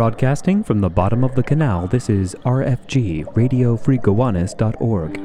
Broadcasting 0.00 0.64
from 0.64 0.80
the 0.80 0.88
bottom 0.88 1.22
of 1.22 1.34
the 1.34 1.42
canal, 1.42 1.86
this 1.86 2.08
is 2.08 2.34
RFG, 2.46 3.22
RadioFreeGowanus.org. 3.34 5.20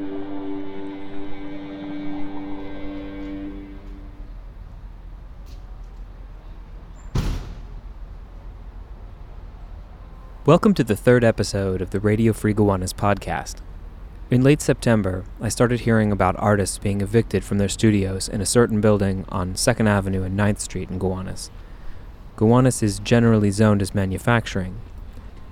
Welcome 10.44 10.74
to 10.74 10.84
the 10.84 10.94
third 10.94 11.24
episode 11.24 11.80
of 11.80 11.88
the 11.88 11.98
Radio 11.98 12.34
Free 12.34 12.52
Gowanus 12.52 12.92
podcast. 12.92 13.62
In 14.30 14.42
late 14.42 14.60
September, 14.60 15.24
I 15.40 15.48
started 15.48 15.80
hearing 15.80 16.12
about 16.12 16.36
artists 16.38 16.76
being 16.76 17.00
evicted 17.00 17.44
from 17.44 17.56
their 17.56 17.70
studios 17.70 18.28
in 18.28 18.42
a 18.42 18.46
certain 18.46 18.82
building 18.82 19.24
on 19.30 19.54
2nd 19.54 19.88
Avenue 19.88 20.22
and 20.22 20.38
9th 20.38 20.60
Street 20.60 20.90
in 20.90 20.98
Gowanus. 20.98 21.50
Gowanus 22.36 22.82
is 22.82 22.98
generally 22.98 23.50
zoned 23.50 23.80
as 23.80 23.94
manufacturing. 23.94 24.78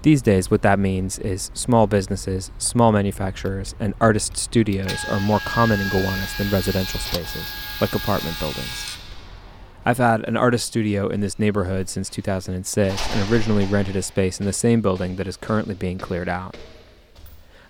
These 0.03 0.21
days, 0.21 0.50
what 0.50 0.61
that 0.61 0.79
means 0.79 1.18
is 1.18 1.50
small 1.54 1.86
businesses, 1.86 2.50
small 2.59 2.93
manufacturers, 2.93 3.75
and 3.81 3.95
artist 4.03 4.36
studios 4.36 5.03
are 5.09 5.18
more 5.18 5.39
common 5.39 5.81
in 5.81 5.89
Gowanus 5.89 6.36
than 6.36 6.50
residential 6.50 7.00
spaces, 7.00 7.50
like 7.81 7.95
apartment 7.95 8.39
buildings. 8.39 8.99
I've 9.86 9.96
had 9.96 10.29
an 10.29 10.36
artist 10.36 10.67
studio 10.67 11.09
in 11.09 11.21
this 11.21 11.39
neighborhood 11.39 11.89
since 11.89 12.11
2006 12.11 13.17
and 13.17 13.32
originally 13.32 13.64
rented 13.64 13.96
a 13.96 14.03
space 14.03 14.39
in 14.39 14.45
the 14.45 14.53
same 14.53 14.82
building 14.82 15.17
that 15.17 15.26
is 15.26 15.39
currently 15.39 15.75
being 15.75 15.96
cleared 15.96 16.29
out. 16.29 16.54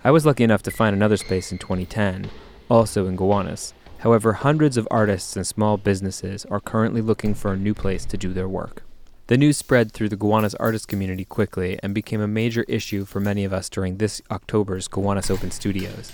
I 0.03 0.11
was 0.11 0.27
lucky 0.27 0.43
enough 0.43 0.63
to 0.65 0.73
find 0.73 0.93
another 0.93 1.17
space 1.17 1.53
in 1.53 1.59
2010, 1.59 2.31
also 2.69 3.07
in 3.07 3.15
Gowanus. 3.15 3.75
However, 3.99 4.33
hundreds 4.33 4.77
of 4.77 4.89
artists 4.91 5.37
and 5.37 5.47
small 5.47 5.77
businesses 5.77 6.45
are 6.47 6.59
currently 6.59 7.01
looking 7.01 7.33
for 7.33 7.53
a 7.53 7.57
new 7.57 7.75
place 7.75 8.05
to 8.07 8.17
do 8.17 8.33
their 8.33 8.49
work. 8.49 8.83
The 9.27 9.39
news 9.39 9.57
spread 9.57 9.91
through 9.91 10.11
the 10.11 10.19
Gowanus 10.19 10.55
artist 10.61 10.87
community 10.87 11.25
quickly 11.25 11.79
and 11.83 11.95
became 11.95 12.21
a 12.21 12.29
major 12.29 12.63
issue 12.69 13.07
for 13.07 13.21
many 13.21 13.43
of 13.45 13.55
us 13.55 13.71
during 13.71 13.97
this 13.97 14.21
October's 14.31 14.87
Gowanus 14.87 15.31
Open 15.31 15.51
Studios. 15.51 16.13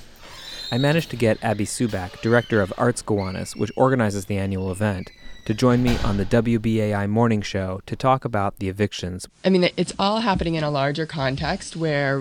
I 0.70 0.78
managed 0.78 1.11
to 1.11 1.17
get 1.17 1.42
Abby 1.42 1.67
Subak, 1.67 2.20
director 2.20 2.61
of 2.61 2.72
Arts 2.78 3.02
Gowanus, 3.02 3.56
which 3.56 3.72
organizes 3.75 4.27
the 4.27 4.39
annual 4.39 4.70
event, 4.70 5.11
to 5.47 5.55
join 5.55 5.83
me 5.83 5.98
on 6.05 6.19
the 6.19 6.25
WBAI 6.25 7.08
morning 7.08 7.42
show 7.42 7.80
to 7.86 7.97
talk 7.97 8.25
about 8.25 8.61
the 8.61 8.69
evictions. 8.69 9.27
I 9.45 9.50
mean, 9.50 9.69
it's 9.77 9.92
all 9.98 10.20
happening 10.20 10.55
in 10.55 10.62
a 10.62 10.70
larger 10.70 11.05
context 11.05 11.74
where 11.74 12.20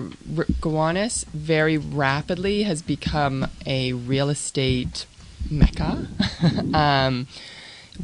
Gowanus 0.60 1.22
very 1.26 1.78
rapidly 1.78 2.64
has 2.64 2.82
become 2.82 3.46
a 3.64 3.92
real 3.92 4.28
estate 4.28 5.06
mecca. 5.48 6.08
um, 6.74 7.28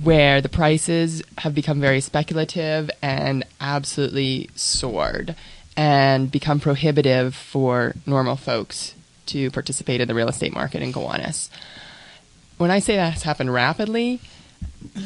where 0.03 0.41
the 0.41 0.49
prices 0.49 1.23
have 1.39 1.55
become 1.55 1.81
very 1.81 2.01
speculative 2.01 2.91
and 3.03 3.45
absolutely 3.61 4.51
soared 4.55 5.35
and 5.77 6.31
become 6.31 6.61
prohibitive 6.61 7.35
for 7.35 7.95
normal 8.07 8.37
folks 8.37 8.95
to 9.27 9.51
participate 9.51 10.01
in 10.01 10.09
the 10.09 10.15
real 10.15 10.29
estate 10.29 10.53
market 10.53 10.83
in 10.83 10.93
Gowanus. 10.93 11.51
When 12.59 12.71
I 12.71 12.79
say 12.79 12.97
that's 12.97 13.23
happened 13.23 13.53
rapidly, 13.53 14.21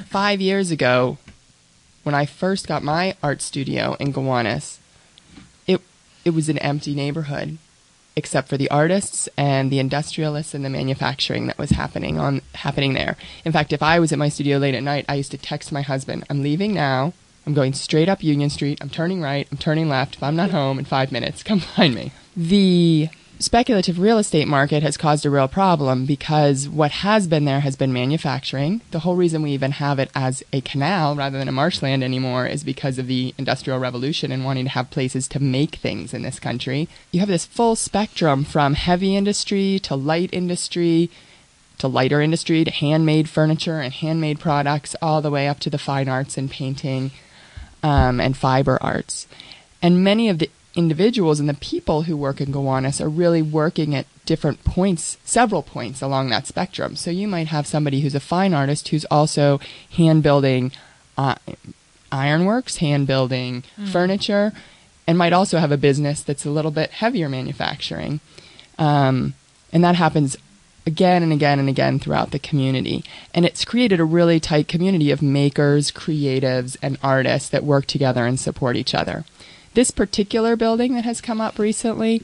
five 0.06 0.40
years 0.40 0.70
ago, 0.70 1.18
when 2.02 2.14
I 2.14 2.26
first 2.26 2.68
got 2.68 2.82
my 2.82 3.16
art 3.22 3.42
studio 3.42 3.96
in 3.98 4.12
Gowanus, 4.12 4.78
it 5.66 5.80
it 6.24 6.30
was 6.30 6.48
an 6.48 6.58
empty 6.58 6.94
neighborhood 6.94 7.58
except 8.20 8.48
for 8.48 8.58
the 8.58 8.70
artists 8.70 9.30
and 9.38 9.72
the 9.72 9.78
industrialists 9.78 10.52
and 10.52 10.62
the 10.62 10.68
manufacturing 10.68 11.46
that 11.46 11.56
was 11.56 11.70
happening 11.70 12.18
on 12.18 12.42
happening 12.54 12.92
there. 12.92 13.16
In 13.46 13.52
fact, 13.52 13.72
if 13.72 13.82
I 13.82 13.98
was 13.98 14.12
at 14.12 14.18
my 14.18 14.28
studio 14.28 14.58
late 14.58 14.74
at 14.74 14.82
night, 14.82 15.06
I 15.08 15.14
used 15.14 15.30
to 15.30 15.38
text 15.38 15.72
my 15.72 15.80
husband, 15.80 16.24
"I'm 16.28 16.42
leaving 16.42 16.74
now. 16.74 17.14
I'm 17.46 17.54
going 17.54 17.72
straight 17.72 18.10
up 18.10 18.22
Union 18.22 18.50
Street. 18.50 18.78
I'm 18.82 18.90
turning 18.90 19.22
right. 19.22 19.48
I'm 19.50 19.56
turning 19.56 19.88
left. 19.88 20.16
If 20.16 20.22
I'm 20.22 20.36
not 20.36 20.50
home 20.50 20.78
in 20.78 20.84
5 20.84 21.10
minutes, 21.10 21.42
come 21.42 21.60
find 21.76 21.94
me." 21.94 22.12
The 22.36 23.08
speculative 23.40 23.98
real 23.98 24.18
estate 24.18 24.46
market 24.46 24.82
has 24.82 24.96
caused 24.96 25.24
a 25.24 25.30
real 25.30 25.48
problem 25.48 26.04
because 26.04 26.68
what 26.68 26.90
has 26.90 27.26
been 27.26 27.46
there 27.46 27.60
has 27.60 27.74
been 27.74 27.92
manufacturing. 27.92 28.82
The 28.90 29.00
whole 29.00 29.16
reason 29.16 29.42
we 29.42 29.52
even 29.52 29.72
have 29.72 29.98
it 29.98 30.10
as 30.14 30.44
a 30.52 30.60
canal 30.60 31.16
rather 31.16 31.38
than 31.38 31.48
a 31.48 31.52
marshland 31.52 32.04
anymore 32.04 32.46
is 32.46 32.62
because 32.62 32.98
of 32.98 33.06
the 33.06 33.34
Industrial 33.38 33.78
Revolution 33.78 34.30
and 34.30 34.44
wanting 34.44 34.64
to 34.66 34.70
have 34.70 34.90
places 34.90 35.26
to 35.28 35.40
make 35.40 35.76
things 35.76 36.12
in 36.12 36.22
this 36.22 36.38
country. 36.38 36.88
You 37.10 37.20
have 37.20 37.28
this 37.28 37.46
full 37.46 37.76
spectrum 37.76 38.44
from 38.44 38.74
heavy 38.74 39.16
industry 39.16 39.78
to 39.80 39.96
light 39.96 40.30
industry 40.32 41.10
to 41.78 41.88
lighter 41.88 42.20
industry 42.20 42.62
to 42.62 42.70
handmade 42.70 43.26
furniture 43.28 43.80
and 43.80 43.92
handmade 43.92 44.38
products, 44.38 44.94
all 45.00 45.22
the 45.22 45.30
way 45.30 45.48
up 45.48 45.58
to 45.60 45.70
the 45.70 45.78
fine 45.78 46.08
arts 46.08 46.36
and 46.36 46.50
painting 46.50 47.10
um, 47.82 48.20
and 48.20 48.36
fiber 48.36 48.78
arts. 48.82 49.26
And 49.80 50.04
many 50.04 50.28
of 50.28 50.38
the 50.38 50.50
individuals 50.74 51.40
and 51.40 51.48
the 51.48 51.54
people 51.54 52.02
who 52.02 52.16
work 52.16 52.40
in 52.40 52.52
Gowanus 52.52 53.00
are 53.00 53.08
really 53.08 53.42
working 53.42 53.94
at 53.94 54.06
different 54.24 54.62
points, 54.64 55.18
several 55.24 55.62
points 55.62 56.00
along 56.00 56.30
that 56.30 56.46
spectrum. 56.46 56.94
So 56.96 57.10
you 57.10 57.26
might 57.26 57.48
have 57.48 57.66
somebody 57.66 58.00
who's 58.00 58.14
a 58.14 58.20
fine 58.20 58.54
artist 58.54 58.88
who's 58.88 59.04
also 59.06 59.58
hand 59.90 60.22
building 60.22 60.72
uh, 61.18 61.34
ironworks, 62.12 62.76
hand 62.76 63.06
building 63.06 63.64
mm. 63.76 63.88
furniture, 63.88 64.52
and 65.06 65.18
might 65.18 65.32
also 65.32 65.58
have 65.58 65.72
a 65.72 65.76
business 65.76 66.22
that's 66.22 66.44
a 66.44 66.50
little 66.50 66.70
bit 66.70 66.90
heavier 66.90 67.28
manufacturing. 67.28 68.20
Um, 68.78 69.34
and 69.72 69.82
that 69.82 69.96
happens 69.96 70.36
again 70.86 71.22
and 71.22 71.32
again 71.32 71.58
and 71.58 71.68
again 71.68 71.98
throughout 71.98 72.30
the 72.30 72.38
community. 72.38 73.04
And 73.34 73.44
it's 73.44 73.64
created 73.64 74.00
a 74.00 74.04
really 74.04 74.40
tight 74.40 74.68
community 74.68 75.10
of 75.10 75.22
makers, 75.22 75.90
creatives, 75.90 76.76
and 76.80 76.98
artists 77.02 77.48
that 77.50 77.64
work 77.64 77.86
together 77.86 78.24
and 78.24 78.38
support 78.38 78.76
each 78.76 78.94
other. 78.94 79.24
This 79.74 79.90
particular 79.90 80.56
building 80.56 80.94
that 80.94 81.04
has 81.04 81.20
come 81.20 81.40
up 81.40 81.58
recently 81.58 82.22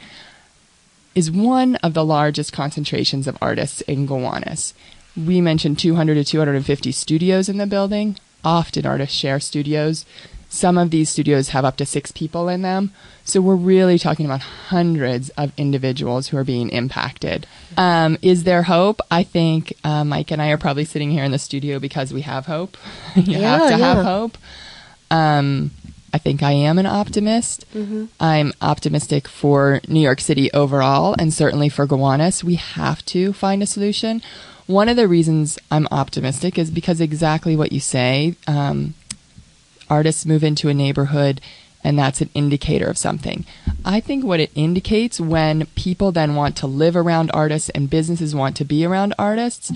is 1.14 1.30
one 1.30 1.76
of 1.76 1.94
the 1.94 2.04
largest 2.04 2.52
concentrations 2.52 3.26
of 3.26 3.38
artists 3.40 3.80
in 3.82 4.06
Gowanus. 4.06 4.74
We 5.16 5.40
mentioned 5.40 5.78
200 5.78 6.14
to 6.14 6.24
250 6.24 6.92
studios 6.92 7.48
in 7.48 7.56
the 7.56 7.66
building. 7.66 8.16
Often 8.44 8.84
artists 8.84 9.16
share 9.16 9.40
studios. 9.40 10.04
Some 10.48 10.78
of 10.78 10.90
these 10.90 11.08
studios 11.08 11.48
have 11.48 11.64
up 11.64 11.76
to 11.78 11.86
six 11.86 12.12
people 12.12 12.48
in 12.48 12.62
them. 12.62 12.92
So 13.24 13.40
we're 13.40 13.56
really 13.56 13.98
talking 13.98 14.26
about 14.26 14.40
hundreds 14.40 15.30
of 15.30 15.52
individuals 15.56 16.28
who 16.28 16.36
are 16.36 16.44
being 16.44 16.68
impacted. 16.68 17.46
Um, 17.76 18.18
is 18.22 18.44
there 18.44 18.64
hope? 18.64 19.00
I 19.10 19.22
think 19.22 19.72
uh, 19.82 20.04
Mike 20.04 20.30
and 20.30 20.40
I 20.40 20.50
are 20.50 20.58
probably 20.58 20.84
sitting 20.84 21.10
here 21.10 21.24
in 21.24 21.32
the 21.32 21.38
studio 21.38 21.78
because 21.78 22.12
we 22.12 22.22
have 22.22 22.46
hope. 22.46 22.76
you 23.16 23.38
yeah, 23.38 23.58
have 23.58 23.70
to 23.70 23.78
yeah. 23.78 23.94
have 23.94 24.04
hope. 24.04 24.38
Um, 25.10 25.72
I 26.12 26.18
think 26.18 26.42
I 26.42 26.52
am 26.52 26.78
an 26.78 26.86
optimist. 26.86 27.66
Mm-hmm. 27.74 28.06
I'm 28.20 28.52
optimistic 28.60 29.28
for 29.28 29.80
New 29.88 30.00
York 30.00 30.20
City 30.20 30.50
overall, 30.52 31.14
and 31.18 31.32
certainly 31.32 31.68
for 31.68 31.86
Gowanus. 31.86 32.44
We 32.44 32.54
have 32.54 33.04
to 33.06 33.32
find 33.32 33.62
a 33.62 33.66
solution. 33.66 34.22
One 34.66 34.88
of 34.88 34.96
the 34.96 35.08
reasons 35.08 35.58
I'm 35.70 35.86
optimistic 35.90 36.58
is 36.58 36.70
because 36.70 37.00
exactly 37.00 37.54
what 37.56 37.72
you 37.72 37.80
say. 37.80 38.34
Um, 38.46 38.94
artists 39.88 40.26
move 40.26 40.42
into 40.42 40.68
a 40.68 40.74
neighborhood, 40.74 41.40
and 41.84 41.98
that's 41.98 42.20
an 42.20 42.30
indicator 42.34 42.86
of 42.86 42.98
something. 42.98 43.44
I 43.84 44.00
think 44.00 44.24
what 44.24 44.40
it 44.40 44.50
indicates 44.54 45.20
when 45.20 45.66
people 45.76 46.12
then 46.12 46.34
want 46.34 46.56
to 46.56 46.66
live 46.66 46.96
around 46.96 47.30
artists 47.32 47.68
and 47.70 47.90
businesses 47.90 48.34
want 48.34 48.56
to 48.56 48.64
be 48.64 48.84
around 48.84 49.14
artists 49.18 49.72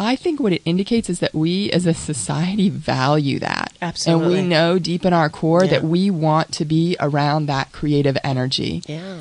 I 0.00 0.16
think 0.16 0.40
what 0.40 0.54
it 0.54 0.62
indicates 0.64 1.10
is 1.10 1.20
that 1.20 1.34
we 1.34 1.70
as 1.72 1.84
a 1.84 1.92
society 1.92 2.70
value 2.70 3.38
that. 3.40 3.74
Absolutely. 3.82 4.38
And 4.38 4.44
we 4.44 4.48
know 4.48 4.78
deep 4.78 5.04
in 5.04 5.12
our 5.12 5.28
core 5.28 5.64
yeah. 5.64 5.72
that 5.72 5.84
we 5.84 6.10
want 6.10 6.54
to 6.54 6.64
be 6.64 6.96
around 6.98 7.46
that 7.46 7.70
creative 7.70 8.16
energy. 8.24 8.82
Yeah. 8.86 9.18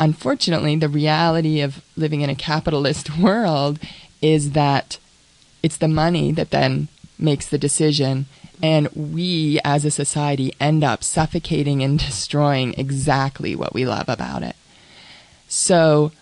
Unfortunately, 0.00 0.76
the 0.76 0.88
reality 0.88 1.60
of 1.60 1.84
living 1.94 2.22
in 2.22 2.30
a 2.30 2.34
capitalist 2.34 3.18
world 3.18 3.78
is 4.22 4.52
that 4.52 4.98
it's 5.62 5.76
the 5.76 5.88
money 5.88 6.32
that 6.32 6.50
then 6.50 6.88
makes 7.18 7.46
the 7.46 7.58
decision. 7.58 8.24
And 8.62 8.88
we 8.94 9.60
as 9.62 9.84
a 9.84 9.90
society 9.90 10.54
end 10.58 10.82
up 10.82 11.04
suffocating 11.04 11.82
and 11.82 11.98
destroying 11.98 12.72
exactly 12.78 13.54
what 13.54 13.74
we 13.74 13.84
love 13.84 14.08
about 14.08 14.42
it. 14.42 14.56
So 15.48 16.12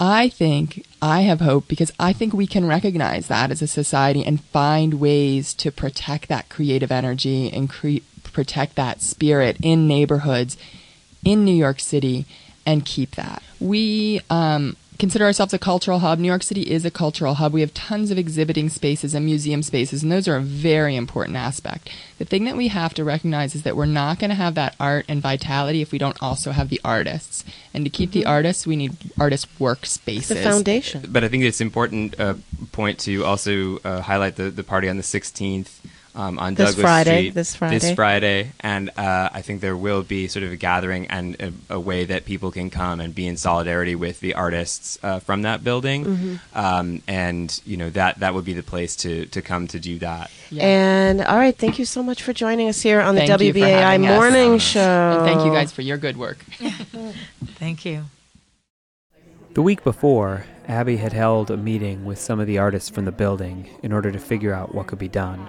I 0.00 0.28
think 0.30 0.84
I 1.04 1.20
have 1.20 1.40
hope 1.40 1.68
because 1.68 1.92
I 2.00 2.14
think 2.14 2.32
we 2.32 2.46
can 2.46 2.66
recognize 2.66 3.26
that 3.26 3.50
as 3.50 3.60
a 3.60 3.66
society 3.66 4.24
and 4.24 4.42
find 4.42 4.94
ways 4.94 5.52
to 5.52 5.70
protect 5.70 6.28
that 6.28 6.48
creative 6.48 6.90
energy 6.90 7.52
and 7.52 7.68
cre- 7.68 7.98
protect 8.32 8.74
that 8.76 9.02
spirit 9.02 9.58
in 9.60 9.86
neighborhoods 9.86 10.56
in 11.22 11.44
New 11.44 11.54
York 11.54 11.78
City 11.78 12.24
and 12.64 12.86
keep 12.86 13.16
that. 13.16 13.42
We 13.60 14.22
um, 14.30 14.78
consider 14.98 15.24
ourselves 15.24 15.52
a 15.52 15.58
cultural 15.58 16.00
hub. 16.00 16.18
New 16.18 16.28
York 16.28 16.42
City 16.42 16.62
is 16.62 16.84
a 16.84 16.90
cultural 16.90 17.34
hub. 17.34 17.52
We 17.52 17.60
have 17.60 17.74
tons 17.74 18.10
of 18.10 18.18
exhibiting 18.18 18.68
spaces 18.68 19.14
and 19.14 19.24
museum 19.24 19.62
spaces, 19.62 20.02
and 20.02 20.12
those 20.12 20.28
are 20.28 20.36
a 20.36 20.40
very 20.40 20.96
important 20.96 21.36
aspect. 21.36 21.90
The 22.18 22.24
thing 22.24 22.44
that 22.44 22.56
we 22.56 22.68
have 22.68 22.94
to 22.94 23.04
recognize 23.04 23.54
is 23.54 23.62
that 23.64 23.76
we're 23.76 23.86
not 23.86 24.18
going 24.18 24.30
to 24.30 24.36
have 24.36 24.54
that 24.54 24.76
art 24.78 25.04
and 25.08 25.20
vitality 25.20 25.82
if 25.82 25.92
we 25.92 25.98
don't 25.98 26.20
also 26.22 26.52
have 26.52 26.68
the 26.68 26.80
artists. 26.84 27.44
And 27.72 27.84
to 27.84 27.90
keep 27.90 28.10
mm-hmm. 28.10 28.20
the 28.20 28.26
artists, 28.26 28.66
we 28.66 28.76
need 28.76 28.96
artist 29.18 29.48
workspaces. 29.58 30.28
The 30.28 30.36
foundation. 30.36 31.06
But 31.08 31.24
I 31.24 31.28
think 31.28 31.44
it's 31.44 31.60
important 31.60 32.18
uh, 32.18 32.34
point 32.72 32.98
to 33.00 33.24
also 33.24 33.78
uh, 33.78 34.00
highlight 34.02 34.36
the, 34.36 34.50
the 34.50 34.64
party 34.64 34.88
on 34.88 34.96
the 34.96 35.02
16th 35.02 35.80
um, 36.16 36.38
on 36.38 36.54
This 36.54 36.70
Douglas 36.70 36.82
Friday, 36.82 37.16
Street 37.22 37.34
this 37.34 37.56
Friday. 37.56 37.78
This 37.78 37.94
Friday, 37.94 38.52
and 38.60 38.90
uh, 38.96 39.30
I 39.32 39.42
think 39.42 39.60
there 39.60 39.76
will 39.76 40.02
be 40.02 40.28
sort 40.28 40.44
of 40.44 40.52
a 40.52 40.56
gathering 40.56 41.06
and 41.08 41.34
a, 41.40 41.74
a 41.74 41.80
way 41.80 42.04
that 42.04 42.24
people 42.24 42.50
can 42.52 42.70
come 42.70 43.00
and 43.00 43.14
be 43.14 43.26
in 43.26 43.36
solidarity 43.36 43.94
with 43.96 44.20
the 44.20 44.34
artists 44.34 44.98
uh, 45.02 45.18
from 45.18 45.42
that 45.42 45.64
building, 45.64 46.04
Mm-hmm. 46.04 46.58
um, 46.58 47.02
and 47.08 47.60
you 47.66 47.76
know 47.76 47.90
that 47.90 48.20
that 48.20 48.32
would 48.34 48.44
be 48.44 48.52
the 48.52 48.62
place 48.62 48.94
to 48.96 49.26
to 49.26 49.42
come 49.42 49.66
to 49.68 49.78
do 49.80 49.98
that. 49.98 50.30
Yeah. 50.50 50.64
And 50.64 51.20
all 51.22 51.36
right, 51.36 51.56
thank 51.56 51.78
you 51.78 51.84
so 51.84 52.02
much 52.02 52.22
for 52.22 52.32
joining 52.32 52.68
us 52.68 52.80
here 52.80 53.00
on 53.00 53.14
the 53.16 53.26
Thank 53.26 53.40
WBAI 53.40 53.68
having 53.70 54.06
us. 54.06 54.16
Morning 54.16 54.58
Show. 54.58 54.80
and 54.80 55.22
thank 55.26 55.44
you 55.44 55.50
guys 55.52 55.72
for 55.72 55.82
your 55.82 55.96
good 55.98 56.16
work. 56.16 56.38
Thank 57.58 57.84
you. 57.84 58.04
The 59.54 59.62
week 59.62 59.84
before, 59.84 60.46
Abby 60.68 60.96
had 60.96 61.12
held 61.12 61.50
a 61.50 61.56
meeting 61.56 62.04
with 62.04 62.18
some 62.18 62.40
of 62.40 62.46
the 62.46 62.58
artists 62.58 62.88
from 62.90 63.04
the 63.04 63.12
building 63.12 63.68
in 63.82 63.92
order 63.92 64.10
to 64.10 64.18
figure 64.18 64.52
out 64.52 64.74
what 64.74 64.86
could 64.88 64.98
be 64.98 65.08
done. 65.08 65.46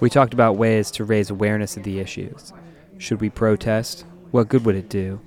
We 0.00 0.10
talked 0.10 0.34
about 0.34 0.56
ways 0.56 0.90
to 0.92 1.04
raise 1.04 1.30
awareness 1.30 1.76
of 1.76 1.84
the 1.84 2.00
issues. 2.00 2.52
Should 2.98 3.20
we 3.20 3.30
protest? 3.30 4.04
What 4.32 4.48
good 4.48 4.64
would 4.64 4.74
it 4.74 4.88
do? 4.88 5.20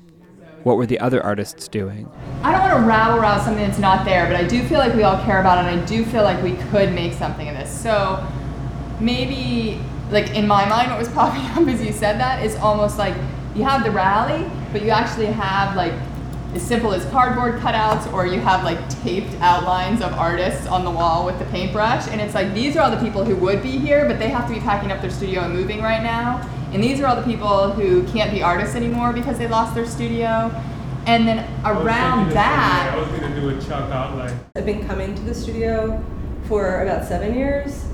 What 0.64 0.76
were 0.76 0.86
the 0.86 1.00
other 1.00 1.24
artists 1.24 1.70
doing? 1.70 2.12
I 2.44 2.52
don't 2.52 2.62
want 2.62 2.74
to 2.74 2.88
rabble 2.88 3.20
around 3.20 3.42
something 3.42 3.66
that's 3.66 3.80
not 3.80 4.04
there, 4.04 4.28
but 4.28 4.36
I 4.36 4.44
do 4.46 4.62
feel 4.68 4.80
like 4.80 4.94
we 4.94 5.04
all 5.04 5.24
care 5.24 5.40
about 5.40 5.64
it, 5.64 5.72
and 5.72 5.82
I 5.82 5.86
do 5.86 6.04
feel 6.06 6.24
like 6.24 6.44
we 6.44 6.54
could 6.70 6.94
make 6.94 7.14
something 7.14 7.48
of 7.48 7.56
this. 7.56 7.72
So 7.72 8.26
maybe, 9.00 9.80
like 10.12 10.32
in 10.32 10.46
my 10.46 10.68
mind, 10.68 10.90
what 10.92 11.00
was 11.00 11.10
popping 11.10 11.42
up 11.64 11.74
as 11.74 11.82
you 11.82 11.94
said 11.94 12.20
that 12.20 12.44
is 12.44 12.56
almost 12.58 12.98
like 12.98 13.16
you 13.56 13.64
have 13.64 13.86
the 13.86 13.92
rally, 13.92 14.50
but 14.74 14.82
you 14.82 14.90
actually 14.90 15.28
have 15.28 15.76
like 15.78 15.94
as 16.54 16.62
simple 16.62 16.94
as 16.94 17.06
cardboard 17.12 17.60
cutouts, 17.60 18.12
or 18.14 18.26
you 18.26 18.40
have 18.40 18.64
like 18.64 18.90
taped 19.02 19.34
outlines 19.42 20.02
of 20.02 20.14
artists 20.14 20.66
on 20.68 20.84
the 20.84 20.92
wall 20.92 21.26
with 21.26 21.38
the 21.40 21.46
paintbrush, 21.46 22.08
and 22.08 22.22
it's 22.22 22.34
like 22.34 22.54
these 22.54 22.76
are 22.76 22.82
all 22.82 22.92
the 22.92 23.04
people 23.04 23.24
who 23.24 23.36
would 23.36 23.62
be 23.62 23.72
here, 23.72 24.08
but 24.08 24.18
they 24.20 24.30
have 24.30 24.48
to 24.48 24.54
be 24.54 24.60
packing 24.60 24.92
up 24.92 25.02
their 25.02 25.10
studio 25.10 25.42
and 25.42 25.54
moving 25.54 25.82
right 25.82 26.02
now. 26.02 26.42
And 26.74 26.84
these 26.84 27.00
are 27.00 27.08
all 27.08 27.16
the 27.16 27.24
people 27.24 27.72
who 27.72 28.04
can't 28.08 28.32
be 28.32 28.42
artists 28.44 28.76
anymore 28.76 29.14
because 29.14 29.38
they 29.38 29.48
lost 29.48 29.74
their 29.74 29.86
studio. 29.86 30.52
And 31.06 31.26
then 31.26 31.40
around 31.64 32.32
that, 32.32 32.92
I 32.94 32.98
was 32.98 33.08
going 33.08 33.34
to 33.34 33.40
do 33.40 33.50
a 33.50 33.62
chalk 33.62 33.90
outline. 33.90 34.38
I've 34.58 34.66
been 34.66 34.86
coming 34.86 35.16
to 35.16 35.22
the 35.22 35.34
studio 35.34 36.04
for 36.48 36.82
about 36.82 37.06
seven 37.06 37.34
years, 37.34 37.86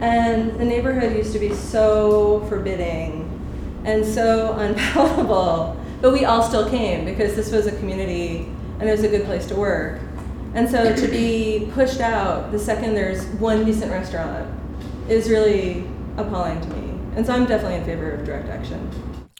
and 0.00 0.58
the 0.58 0.64
neighborhood 0.64 1.16
used 1.16 1.32
to 1.34 1.38
be 1.38 1.52
so 1.52 2.44
forbidding 2.48 3.30
and 3.84 4.04
so 4.04 4.52
unpalatable. 4.58 5.76
But 6.04 6.12
we 6.12 6.26
all 6.26 6.42
still 6.42 6.68
came 6.68 7.06
because 7.06 7.34
this 7.34 7.50
was 7.50 7.66
a 7.66 7.74
community 7.78 8.46
and 8.78 8.86
it 8.86 8.92
was 8.92 9.04
a 9.04 9.08
good 9.08 9.24
place 9.24 9.46
to 9.46 9.54
work. 9.54 10.02
And 10.52 10.68
so 10.68 10.94
to 10.94 11.08
be 11.08 11.70
pushed 11.72 11.98
out 11.98 12.52
the 12.52 12.58
second 12.58 12.92
there's 12.92 13.24
one 13.40 13.64
decent 13.64 13.90
restaurant 13.90 14.46
is 15.08 15.30
really 15.30 15.86
appalling 16.18 16.60
to 16.60 16.68
me. 16.76 17.00
And 17.16 17.24
so 17.24 17.32
I'm 17.32 17.46
definitely 17.46 17.78
in 17.78 17.86
favor 17.86 18.10
of 18.10 18.26
direct 18.26 18.50
action. 18.50 18.90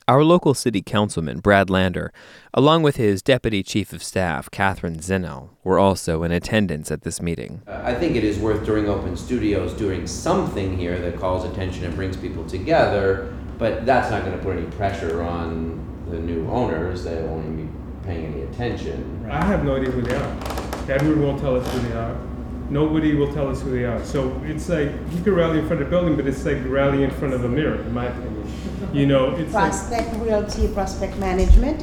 Our 0.09 0.25
local 0.25 0.55
city 0.55 0.81
councilman, 0.81 1.41
Brad 1.41 1.69
Lander, 1.69 2.15
along 2.55 2.83
with 2.83 2.97
his 2.97 3.21
deputy 3.21 3.63
chief 3.63 3.93
of 3.93 4.03
staff, 4.03 4.51
Catherine 4.51 5.01
Zinno, 5.01 5.51
were 5.65 5.79
also 5.79 6.23
in 6.23 6.33
attendance 6.33 6.91
at 6.91 7.03
this 7.03 7.21
meeting. 7.21 7.61
Uh, 7.67 7.83
I 7.85 7.95
think 7.95 8.17
it 8.17 8.25
is 8.25 8.39
worth 8.39 8.65
during 8.65 8.89
open 8.89 9.19
studios 9.19 9.75
doing 9.75 10.07
something 10.07 10.79
here 10.79 10.99
that 10.99 11.19
calls 11.21 11.45
attention 11.45 11.85
and 11.85 11.95
brings 11.95 12.17
people 12.17 12.47
together, 12.47 13.37
but 13.59 13.85
that's 13.85 14.11
not 14.11 14.25
going 14.25 14.39
to 14.39 14.43
put 14.43 14.57
any 14.57 14.67
pressure 14.71 15.23
on 15.23 15.84
the 16.15 16.21
new 16.21 16.49
owners. 16.49 17.05
They 17.05 17.23
won't 17.23 17.45
even 17.45 17.67
be 17.67 18.07
paying 18.07 18.27
any 18.27 18.43
attention. 18.43 19.27
I 19.31 19.45
have 19.45 19.65
no 19.65 19.77
idea 19.77 19.91
who 19.91 20.03
they 20.03 20.15
are. 20.15 20.37
Edward 20.89 21.19
won't 21.19 21.41
tell 21.41 21.57
us 21.57 21.73
who 21.73 21.81
they 21.89 21.95
are. 21.95 22.17
Nobody 22.71 23.15
will 23.15 23.33
tell 23.33 23.49
us 23.49 23.61
who 23.61 23.71
they 23.71 23.85
are. 23.85 24.03
So 24.05 24.41
it's 24.45 24.69
like 24.69 24.91
you 25.13 25.23
could 25.23 25.35
rally 25.35 25.59
in 25.59 25.67
front 25.67 25.83
of 25.83 25.91
the 25.91 25.91
building, 25.91 26.17
but 26.17 26.27
it's 26.27 26.45
like 26.45 26.59
rally 26.67 27.03
in 27.03 27.11
front 27.11 27.35
of 27.35 27.45
a 27.45 27.49
mirror, 27.49 27.81
in 27.81 27.93
my 27.93 28.07
opinion. 28.07 28.53
You 28.93 29.07
know, 29.07 29.35
it's 29.37 29.53
like 29.53 29.71
Prospect 29.71 30.15
Realty, 30.17 30.69
Prospect 30.69 31.17
Management, 31.19 31.83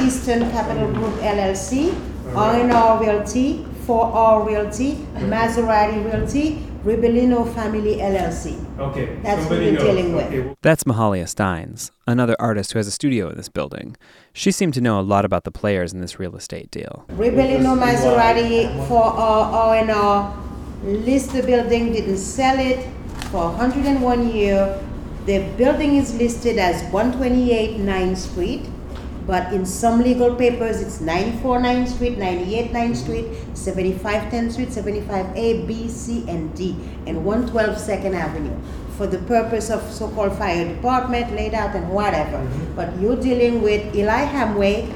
Eastern 0.00 0.50
Capital 0.50 0.92
Group 0.92 1.14
LLC, 1.20 1.94
R&R 2.34 3.00
Realty, 3.00 3.64
4R 3.86 4.46
Realty, 4.46 4.94
Maserati 5.16 6.04
Realty, 6.04 6.66
Ribellino 6.84 7.52
Family 7.54 7.96
LLC. 7.96 8.56
okay, 8.78 9.16
That's 9.22 9.42
who 9.42 9.48
somebody 9.48 9.64
you're 9.66 9.74
knows. 9.74 9.82
dealing 9.82 10.14
with. 10.14 10.26
Okay, 10.26 10.56
That's 10.62 10.84
Mahalia 10.84 11.28
Steins, 11.28 11.90
another 12.06 12.36
artist 12.38 12.72
who 12.72 12.78
has 12.78 12.86
a 12.86 12.90
studio 12.92 13.28
in 13.30 13.36
this 13.36 13.48
building. 13.48 13.96
She 14.32 14.50
seemed 14.52 14.74
to 14.74 14.80
know 14.80 15.00
a 15.00 15.02
lot 15.02 15.24
about 15.24 15.44
the 15.44 15.50
players 15.50 15.92
in 15.92 16.00
this 16.00 16.18
real 16.20 16.36
estate 16.36 16.70
deal. 16.70 17.04
Ribellino 17.10 17.76
Maserati, 17.76 18.68
4R 18.86 19.90
R&R, 19.90 20.44
list 20.84 21.32
the 21.32 21.42
building, 21.42 21.92
didn't 21.92 22.18
sell 22.18 22.58
it 22.58 22.86
for 23.30 23.48
101 23.50 24.28
year. 24.32 24.80
The 25.26 25.40
building 25.58 25.96
is 25.96 26.14
listed 26.14 26.58
as 26.58 26.80
128 26.92 27.78
9th 27.80 28.16
Street, 28.16 28.66
but 29.28 29.52
in 29.52 29.66
some 29.66 30.00
legal 30.00 30.34
papers, 30.34 30.80
it's 30.80 31.02
94 31.02 31.60
9th 31.60 31.88
Street, 31.88 32.16
98 32.16 32.72
9th 32.72 32.74
mm-hmm. 32.74 32.94
Street, 32.94 33.56
75 33.56 34.32
10th 34.32 34.52
Street, 34.52 34.72
75 34.72 35.36
A, 35.36 35.66
B, 35.66 35.86
C, 35.86 36.24
and 36.28 36.54
D, 36.56 36.74
and 37.06 37.26
112 37.26 37.76
2nd 37.76 38.14
Avenue 38.14 38.58
for 38.96 39.06
the 39.06 39.18
purpose 39.18 39.68
of 39.68 39.82
so-called 39.92 40.32
fire 40.38 40.74
department 40.74 41.30
laid 41.34 41.52
out 41.52 41.76
and 41.76 41.90
whatever. 41.90 42.38
Mm-hmm. 42.38 42.74
But 42.74 42.98
you're 42.98 43.20
dealing 43.20 43.60
with 43.60 43.94
Eli 43.94 44.24
Hamway. 44.24 44.88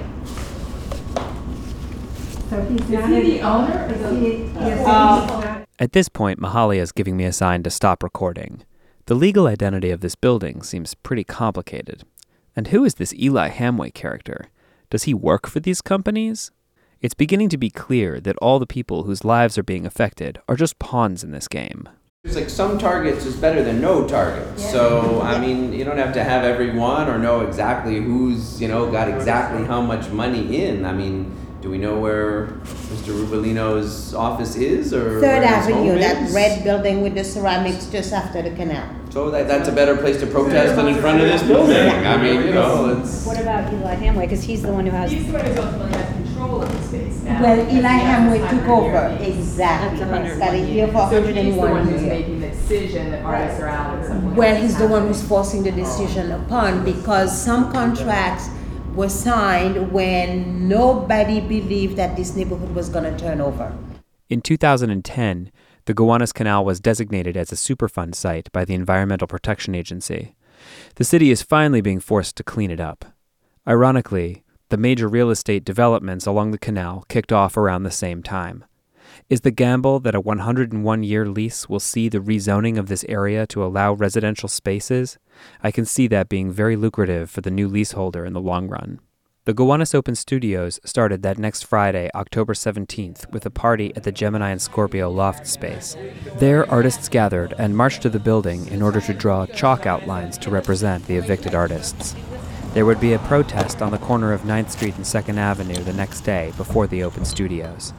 So 2.49 2.65
he's 2.65 2.89
not 2.89 3.11
the 3.11 3.43
owner? 3.43 5.67
At 5.79 5.93
this 5.93 6.09
point, 6.09 6.41
Mahalia 6.41 6.81
is 6.81 6.91
giving 6.91 7.19
me 7.19 7.25
a 7.25 7.33
sign 7.33 7.63
to 7.65 7.71
stop 7.71 8.03
recording. 8.03 8.65
The 9.07 9.15
legal 9.15 9.47
identity 9.47 9.91
of 9.91 10.01
this 10.01 10.15
building 10.15 10.63
seems 10.63 10.95
pretty 10.95 11.25
complicated. 11.25 12.05
And 12.55 12.69
who 12.69 12.85
is 12.85 12.95
this 12.95 13.15
Eli 13.15 13.51
Hamway 13.51 13.93
character? 13.95 14.49
Does 14.91 15.05
he 15.05 15.15
work 15.15 15.47
for 15.47 15.61
these 15.61 15.81
companies? 15.81 16.51
It's 17.01 17.15
beginning 17.15 17.49
to 17.49 17.57
be 17.57 17.71
clear 17.71 18.21
that 18.21 18.37
all 18.37 18.59
the 18.59 18.67
people 18.67 19.05
whose 19.05 19.25
lives 19.25 19.57
are 19.59 19.63
being 19.63 19.87
affected 19.87 20.41
are 20.49 20.57
just 20.57 20.79
pawns 20.79 21.25
in 21.25 21.33
this 21.33 21.49
game. 21.49 21.89
It's 22.25 22.37
like 22.37 22.49
some 22.49 22.79
targets 22.79 23.25
is 23.27 23.35
better 23.35 23.65
than 23.65 23.81
no 23.81 24.07
targets. 24.07 24.71
So, 24.71 25.21
I 25.23 25.41
mean, 25.41 25.73
you 25.73 25.85
don't 25.85 25.99
have 25.99 26.15
to 26.15 26.23
have 26.23 26.45
everyone 26.45 27.09
or 27.09 27.19
know 27.19 27.41
exactly 27.41 28.01
who's, 28.01 28.61
you 28.61 28.69
know, 28.69 28.89
got 28.93 29.09
exactly 29.09 29.65
how 29.65 29.81
much 29.81 30.09
money 30.11 30.63
in. 30.63 30.85
I 30.85 30.93
mean, 30.93 31.35
do 31.63 31.71
we 31.71 31.79
know 31.79 31.97
where 31.97 32.49
Mr. 32.91 33.15
Rubelino's 33.25 34.13
office 34.15 34.57
is 34.57 34.93
or 34.93 35.21
Third 35.21 35.23
where 35.23 35.43
his 35.43 35.69
Avenue, 35.69 35.91
home 35.93 36.01
that 36.01 36.23
is? 36.25 36.35
red 36.35 36.65
building 36.65 37.03
with 37.03 37.15
the 37.15 37.23
ceramics 37.23 37.87
just 37.87 38.13
after 38.13 38.43
the 38.43 38.51
canal. 38.51 38.85
So 39.11 39.31
that, 39.31 39.47
that's 39.47 39.69
a 39.69 39.73
better 39.73 39.97
place 39.97 40.19
to 40.21 40.27
protest 40.27 40.75
than 40.75 40.89
in 40.89 40.97
front 41.01 41.21
of 41.21 41.29
this 41.29 41.43
building. 41.45 41.77
I 42.05 42.17
mean, 42.21 42.47
you 42.47 42.53
know, 42.55 42.99
it's. 42.99 43.25
What 43.25 43.41
about 43.41 43.73
Eli 43.73 43.95
Hamway? 43.95 44.23
Because 44.23 44.43
he's 44.43 44.63
the 44.63 44.73
one 44.73 44.87
who 44.87 44.91
has. 44.91 45.13
he's 45.13 45.25
the 45.27 45.33
one 45.35 45.45
who's 45.47 45.59
ultimately 45.59 45.93
has 45.99 46.13
control 46.17 46.63
of 46.63 46.73
the 46.73 46.83
space 46.89 47.23
now. 47.23 47.41
Well, 47.43 47.59
Eli 47.73 47.99
Hamway 48.09 48.51
took 48.51 48.69
over, 48.69 49.17
years. 49.23 49.39
exactly. 49.39 49.99
That's 50.01 50.39
Got 50.39 50.55
a 50.55 50.59
year 50.59 50.87
for 50.89 50.93
So 50.95 50.99
hundred 51.23 51.37
he's 51.37 51.45
and 51.45 51.53
the 51.53 51.57
one 51.59 51.71
one 51.71 51.87
who's 51.87 52.03
year. 52.03 52.11
making 52.11 52.41
the 52.41 52.49
decision 52.49 53.11
that 53.13 53.25
artists 53.25 53.61
are 53.61 53.69
out 53.69 53.99
and 53.99 54.07
something. 54.07 54.35
Well, 54.35 54.61
he's 54.61 54.77
the 54.77 54.89
one 54.89 55.07
who's 55.07 55.23
forcing 55.23 55.63
the 55.63 55.71
decision 55.73 56.33
upon 56.33 56.85
because 56.85 57.31
some 57.41 57.71
contracts 57.71 58.49
were 58.95 59.09
signed 59.09 59.93
when 59.93 60.69
nobody 60.69 61.41
believed 61.41 61.97
that 61.97 62.17
this 62.17 62.37
neighborhood 62.37 62.75
was 62.75 62.89
gonna 62.89 63.17
turn 63.19 63.41
over. 63.41 63.73
In 64.29 64.41
2010, 64.41 65.51
the 65.87 65.95
Gowanus 65.95 66.33
Canal 66.33 66.65
was 66.65 66.81
designated 66.81 67.37
as 67.37 67.51
a 67.51 67.57
Superfund 67.57 68.15
site 68.15 68.51
by 68.53 68.65
the 68.65 68.75
Environmental 68.75 69.27
Protection 69.27 69.75
Agency. 69.75 70.37
The 70.95 71.05
city 71.05 71.31
is 71.31 71.43
finally 71.43 71.81
being 71.81 72.01
forced 72.01 72.37
to 72.37 72.45
clean 72.45 72.71
it 72.71 72.81
up. 72.81 73.05
Ironically, 73.67 74.45
the 74.69 74.77
major 74.77 75.09
real 75.09 75.31
estate 75.31 75.65
developments 75.65 76.27
along 76.27 76.51
the 76.51 76.59
canal 76.59 77.05
kicked 77.09 77.33
off 77.33 77.57
around 77.57 77.83
the 77.83 77.91
same 77.91 78.23
time. 78.23 78.65
Is 79.29 79.43
the 79.43 79.51
gamble 79.51 80.01
that 80.01 80.15
a 80.15 80.21
101 80.21 81.03
year 81.03 81.27
lease 81.27 81.69
will 81.69 81.81
see 81.81 82.09
the 82.09 82.19
rezoning 82.19 82.79
of 82.79 82.89
this 82.89 83.05
area 83.09 83.47
to 83.49 83.65
allow 83.65 83.93
residential 83.93 84.49
spaces? 84.49 85.19
I 85.63 85.71
can 85.71 85.85
see 85.85 86.07
that 86.09 86.29
being 86.29 86.51
very 86.51 86.77
lucrative 86.77 87.31
for 87.31 87.41
the 87.41 87.51
new 87.51 87.69
leaseholder 87.69 88.25
in 88.25 88.33
the 88.33 88.41
long 88.41 88.69
run. 88.69 89.01
The 89.45 89.55
Gowanus 89.55 89.93
Open 89.93 90.15
Studios 90.15 90.79
started 90.85 91.23
that 91.23 91.37
next 91.37 91.65
Friday, 91.65 92.09
October 92.15 92.55
17th, 92.55 93.33
with 93.33 93.45
a 93.45 93.51
party 93.51 93.93
at 93.97 94.05
the 94.05 94.13
Gemini 94.13 94.51
and 94.51 94.63
Scorpio 94.63 95.11
loft 95.11 95.49
space. 95.49 95.97
There, 96.37 96.71
artists 96.71 97.09
gathered 97.09 97.53
and 97.59 97.77
marched 97.77 98.03
to 98.03 98.09
the 98.09 98.21
building 98.21 98.69
in 98.69 98.83
order 98.83 99.01
to 99.01 99.13
draw 99.13 99.47
chalk 99.47 99.85
outlines 99.85 100.39
to 100.39 100.51
represent 100.51 101.07
the 101.07 101.17
evicted 101.17 101.57
artists. 101.57 102.15
There 102.75 102.87
would 102.87 103.01
be 103.01 103.13
a 103.13 103.19
protest 103.19 103.83
on 103.83 103.91
the 103.91 103.99
corner 103.99 104.33
of 104.33 104.43
9th 104.43 104.71
Street 104.71 104.95
and 104.95 105.05
2nd 105.05 105.37
Avenue 105.37 105.75
the 105.75 105.93
next 105.93 106.21
day 106.21 106.53
before 106.57 106.87
the 106.87 107.03
Open 107.03 107.25
Studios. 107.25 107.93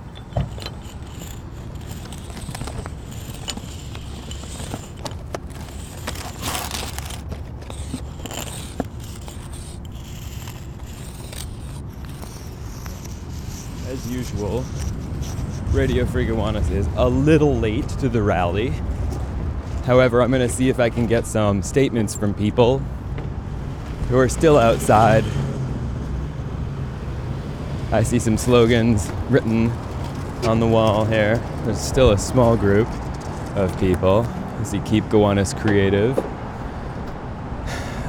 As 13.93 14.11
usual, 14.33 14.63
Radio 15.71 16.05
Free 16.05 16.25
Gowanus 16.25 16.69
is 16.71 16.87
a 16.95 17.07
little 17.07 17.55
late 17.55 17.87
to 17.89 18.09
the 18.09 18.21
rally. 18.21 18.73
However, 19.85 20.21
I'm 20.21 20.31
going 20.31 20.47
to 20.47 20.53
see 20.53 20.69
if 20.69 20.79
I 20.79 20.89
can 20.89 21.07
get 21.07 21.25
some 21.25 21.61
statements 21.61 22.15
from 22.15 22.33
people 22.33 22.79
who 24.09 24.17
are 24.17 24.29
still 24.29 24.57
outside. 24.57 25.23
I 27.91 28.03
see 28.03 28.19
some 28.19 28.37
slogans 28.37 29.11
written 29.29 29.69
on 30.45 30.59
the 30.59 30.67
wall 30.67 31.05
here. 31.05 31.37
There's 31.63 31.79
still 31.79 32.11
a 32.11 32.17
small 32.17 32.57
group 32.57 32.87
of 33.55 33.77
people. 33.79 34.25
I 34.59 34.63
see 34.63 34.79
Keep 34.79 35.05
Gowanus 35.05 35.53
Creative. 35.53 36.17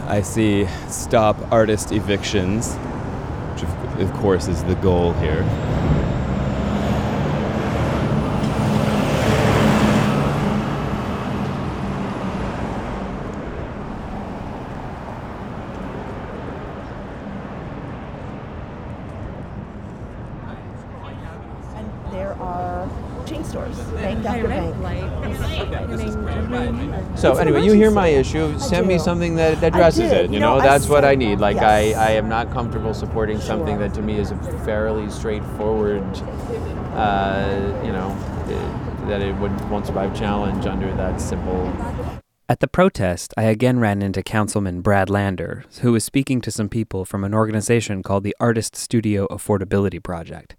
I 0.06 0.22
see 0.22 0.66
Stop 0.88 1.36
Artist 1.52 1.92
Evictions, 1.92 2.74
which 2.74 3.64
of 4.00 4.12
course 4.14 4.48
is 4.48 4.62
the 4.64 4.74
goal 4.76 5.12
here. 5.14 5.42
And 21.74 21.90
there 22.12 22.34
are 22.34 22.88
chain 23.26 23.42
stores, 23.42 23.78
bank 23.92 24.24
after 24.24 24.48
bank. 24.48 24.74
So 27.16 27.34
anyway, 27.36 27.64
you 27.64 27.72
hear 27.72 27.90
my 27.90 28.08
issue. 28.08 28.58
Send 28.58 28.86
me 28.86 28.98
something 28.98 29.36
that 29.36 29.62
addresses 29.62 30.10
it. 30.10 30.26
You 30.26 30.34
You 30.34 30.40
know, 30.40 30.56
know, 30.56 30.60
I 30.60 30.66
that's 30.66 30.88
what 30.88 31.04
I 31.04 31.14
need. 31.14 31.38
Like 31.38 31.56
yes. 31.56 31.96
I, 31.96 32.08
I 32.08 32.10
am 32.12 32.28
not 32.28 32.50
comfortable 32.50 32.94
supporting 32.94 33.40
something 33.40 33.78
that 33.78 33.94
to 33.94 34.02
me 34.02 34.18
is 34.18 34.30
a 34.30 34.36
fairly 34.64 35.08
straightforward, 35.10 36.02
uh, 36.94 37.82
you 37.84 37.92
know, 37.92 38.14
that 39.08 39.20
it 39.20 39.34
would, 39.36 39.70
won't 39.70 39.86
survive 39.86 40.16
challenge 40.18 40.66
under 40.66 40.92
that 40.96 41.20
simple. 41.20 41.72
At 42.46 42.60
the 42.60 42.68
protest, 42.68 43.32
I 43.38 43.44
again 43.44 43.78
ran 43.80 44.02
into 44.02 44.22
Councilman 44.22 44.82
Brad 44.82 45.08
Lander, 45.08 45.64
who 45.80 45.92
was 45.92 46.04
speaking 46.04 46.42
to 46.42 46.50
some 46.50 46.68
people 46.68 47.06
from 47.06 47.24
an 47.24 47.32
organization 47.32 48.02
called 48.02 48.22
the 48.22 48.36
Artist 48.38 48.76
Studio 48.76 49.26
Affordability 49.28 50.02
Project. 50.02 50.54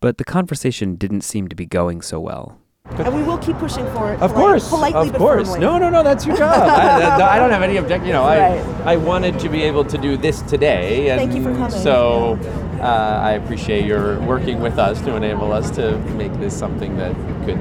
But 0.00 0.16
the 0.16 0.24
conversation 0.24 0.94
didn't 0.96 1.20
seem 1.20 1.48
to 1.48 1.54
be 1.54 1.66
going 1.66 2.00
so 2.00 2.20
well. 2.20 2.58
And 2.98 3.14
we 3.14 3.22
will 3.22 3.38
keep 3.38 3.56
pushing 3.58 3.86
for 3.92 4.12
it. 4.12 4.20
Of 4.20 4.32
polite- 4.32 4.34
course, 4.34 4.68
politely 4.68 5.06
of 5.08 5.12
but 5.12 5.18
course. 5.18 5.44
firmly. 5.48 5.60
No, 5.60 5.78
no, 5.78 5.88
no. 5.90 6.02
That's 6.02 6.26
your 6.26 6.36
job. 6.44 6.52
I, 6.68 7.00
I- 7.20 7.36
I 7.36 7.38
don't 7.38 7.50
have 7.50 7.62
any 7.62 7.76
objection. 7.78 8.06
You 8.06 8.12
know, 8.12 8.24
Right. 8.24 8.60
I, 8.86 8.92
I 8.92 8.96
wanted 8.96 9.38
to 9.40 9.48
be 9.48 9.62
able 9.62 9.84
to 9.84 9.96
do 9.96 10.16
this 10.16 10.42
today, 10.42 11.10
and 11.10 11.18
Thank 11.20 11.34
you 11.34 11.42
for 11.42 11.52
coming. 11.54 11.70
so 11.70 12.38
uh, 12.80 13.20
I 13.22 13.32
appreciate 13.32 13.84
your 13.86 14.20
working 14.20 14.60
with 14.60 14.78
us 14.78 15.00
to 15.02 15.14
enable 15.16 15.52
us 15.52 15.70
to 15.72 15.96
make 16.16 16.32
this 16.40 16.56
something 16.58 16.96
that 16.98 17.14
could. 17.46 17.58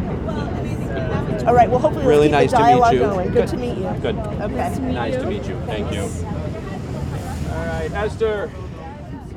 All 1.48 1.54
right. 1.56 1.70
Well, 1.70 1.80
hopefully, 1.80 2.06
Really 2.06 2.28
let's 2.30 2.52
nice 2.52 2.60
keep 2.60 2.60
the 2.60 2.64
to 2.64 2.64
meet 2.64 2.72
dialogue 2.82 2.94
you. 2.94 3.00
going. 3.00 3.28
Good, 3.28 3.34
Good. 3.34 3.48
to 3.50 3.58
meet 3.58 3.78
you. 3.78 4.02
Good. 4.02 4.18
Okay. 4.18 4.80
Nice 4.92 5.16
to 5.16 5.26
meet 5.26 5.46
you. 5.46 5.60
Thank 5.68 5.94
you. 5.94 6.02
All 6.02 7.66
right, 7.66 7.92
Esther. 7.94 8.52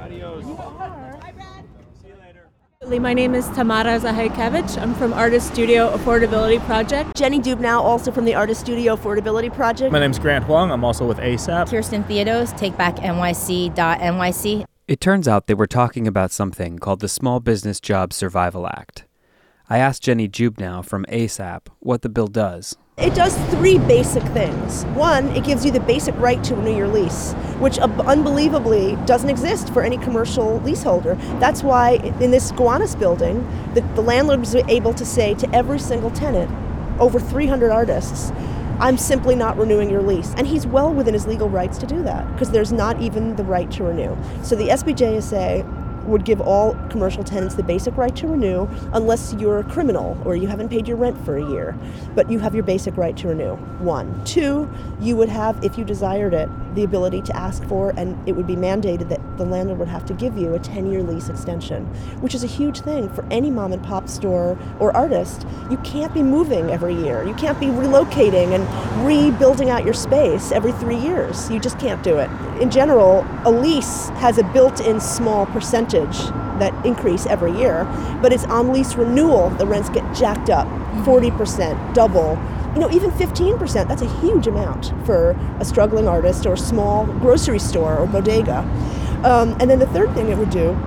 Adios. 0.01 0.45
My 2.89 3.15
name 3.15 3.37
is 3.37 3.47
Tamara 3.51 4.01
Zahajkevich. 4.01 4.77
I'm 4.83 4.93
from 4.95 5.13
Artist 5.13 5.53
Studio 5.53 5.97
Affordability 5.97 6.59
Project. 6.67 7.17
Jenny 7.17 7.39
Dubnow, 7.39 7.81
also 7.81 8.11
from 8.11 8.25
the 8.25 8.35
Artist 8.35 8.61
Studio 8.61 8.97
Affordability 8.97 9.55
Project. 9.55 9.93
My 9.93 10.01
name's 10.01 10.19
Grant 10.19 10.45
Huang. 10.47 10.73
I'm 10.73 10.83
also 10.85 11.07
with 11.07 11.19
ASAP. 11.19 11.71
Kirsten 11.71 12.03
Theodos, 12.05 12.53
takebacknyc.nyc. 12.59 14.65
It 14.89 15.01
turns 15.01 15.29
out 15.29 15.47
they 15.47 15.55
were 15.55 15.69
talking 15.69 16.09
about 16.09 16.33
something 16.33 16.81
called 16.81 16.99
the 17.01 17.09
Small 17.09 17.39
Business 17.39 17.79
Job 17.81 18.13
Survival 18.13 18.67
Act. 18.67 19.05
I 19.71 19.79
asked 19.79 20.03
Jenny 20.03 20.29
Dubnow 20.29 20.85
from 20.85 21.05
ASAP 21.07 21.69
what 21.79 22.03
the 22.03 22.09
bill 22.09 22.27
does. 22.27 22.77
It 23.03 23.17
does 23.17 23.37
three 23.51 23.79
basic 23.79 24.23
things. 24.29 24.85
One, 24.95 25.27
it 25.31 25.43
gives 25.43 25.65
you 25.65 25.73
the 25.73 25.81
basic 25.81 26.15
right 26.19 26.43
to 26.45 26.55
renew 26.55 26.77
your 26.77 26.87
lease, 26.87 27.33
which 27.59 27.77
unbelievably 27.81 28.97
doesn't 29.07 29.29
exist 29.29 29.73
for 29.73 29.83
any 29.83 29.99
commercial 29.99 30.61
leaseholder. 30.61 31.17
That's 31.41 31.65
why 31.65 31.95
in 32.21 32.31
this 32.31 32.53
Gowanus 32.53 32.95
building, 32.95 33.45
the, 33.75 33.81
the 33.97 34.03
landlord 34.03 34.39
was 34.39 34.55
able 34.55 34.95
to 34.95 35.05
say 35.05 35.35
to 35.35 35.53
every 35.53 35.81
single 35.81 36.13
tenant, 36.13 36.49
over 37.01 37.19
300 37.19 37.73
artists, 37.73 38.31
I'm 38.79 38.97
simply 38.97 39.35
not 39.35 39.59
renewing 39.59 39.91
your 39.91 40.03
lease. 40.03 40.33
And 40.37 40.47
he's 40.47 40.65
well 40.65 40.95
within 40.95 41.15
his 41.15 41.27
legal 41.27 41.49
rights 41.49 41.79
to 41.79 41.87
do 41.87 42.05
that 42.05 42.31
because 42.33 42.53
there's 42.53 42.73
not 42.73 43.03
even 43.03 43.35
the 43.35 43.43
right 43.43 43.69
to 43.73 43.83
renew. 43.83 44.17
So 44.45 44.55
the 44.55 44.69
SBJSA 44.69 45.82
would 46.05 46.25
give 46.25 46.41
all 46.41 46.75
commercial 46.89 47.25
tenants 47.25 47.55
the 47.55 47.63
basic 47.63 47.97
right 47.97 48.15
to 48.17 48.27
renew 48.27 48.69
unless 48.93 49.35
you're 49.39 49.59
a 49.59 49.65
criminal 49.65 50.21
or 50.25 50.37
you 50.37 50.49
haven't 50.49 50.69
paid 50.69 50.89
your 50.89 50.97
rent 50.97 51.23
for 51.25 51.37
a 51.37 51.51
year. 51.51 51.77
But 52.15 52.31
you 52.31 52.39
have 52.39 52.55
your 52.55 52.65
basic 52.65 52.97
right 52.97 53.17
to 53.19 53.29
renew. 53.29 53.55
One. 53.79 54.25
Two, 54.25 54.71
you 55.01 55.17
would 55.17 55.29
have, 55.29 55.63
if 55.65 55.79
you 55.79 55.85
desired 55.85 56.35
it, 56.35 56.49
the 56.75 56.85
ability 56.85 57.23
to 57.23 57.37
ask 57.37 57.63
for, 57.65 57.93
and 57.97 58.17
it 58.29 58.33
would 58.33 58.47
be 58.47 58.57
mandated 58.57 59.09
that 59.09 59.21
the 59.37 59.45
landlord 59.45 59.79
would 59.79 59.89
have 59.89 60.07
to 60.07 60.15
give 60.15 60.37
you 60.39 60.55
a 60.55 60.59
10 60.59 60.91
year 60.91 61.03
lease 61.03 61.29
extension, 61.29 61.85
which 62.21 62.35
is 62.35 62.45
a 62.45 62.47
huge 62.47 62.81
thing 62.81 63.09
for 63.09 63.25
any 63.31 63.51
mom 63.51 63.73
and 63.73 63.83
pop 63.83 64.09
store 64.09 64.59
or 64.79 64.95
artist. 64.97 65.47
You 65.71 65.77
can't 65.79 66.13
be 66.15 66.23
moving 66.23 66.71
every 66.71 66.95
year. 66.95 67.25
You 67.25 67.35
can't 67.35 67.59
be 67.59 67.67
relocating 67.67 68.55
and 68.55 69.07
rebuilding 69.07 69.71
out 69.71 69.85
your 69.85 69.95
space 69.95 70.53
every 70.53 70.73
three 70.73 70.97
years. 70.97 71.51
You 71.51 71.61
just 71.61 71.79
can't 71.79 72.03
do 72.03 72.19
it. 72.19 72.31
In 72.63 72.71
general, 72.71 73.27
a 73.45 73.51
lease 73.51 74.11
has 74.11 74.39
a 74.39 74.45
built 74.45 74.79
in 74.79 75.01
small 75.01 75.47
percentage 75.47 76.17
that 76.61 76.73
increase 76.87 77.27
every 77.27 77.51
year, 77.59 77.83
but 78.23 78.33
it's 78.33 78.45
on 78.45 78.73
lease 78.73 78.95
renewal 78.95 79.51
the 79.51 79.67
rents 79.67 79.89
get 79.89 80.05
jacked 80.15 80.49
up 80.49 80.69
40%, 81.05 81.93
double. 81.93 82.39
You 82.75 82.79
know, 82.79 82.91
even 82.93 83.11
15%, 83.11 83.89
that's 83.89 84.03
a 84.03 84.21
huge 84.21 84.47
amount 84.47 84.93
for 85.05 85.33
a 85.59 85.65
struggling 85.65 86.07
artist 86.07 86.47
or 86.47 86.57
small 86.57 87.07
grocery 87.07 87.59
store 87.59 87.99
or 87.99 88.07
bodega. 88.07 88.59
Um, 89.25 89.57
and 89.59 89.69
then 89.69 89.81
the 89.81 89.89
third 89.89 90.15
thing 90.15 90.29
it 90.29 90.39
would 90.39 90.51
do 90.51 90.79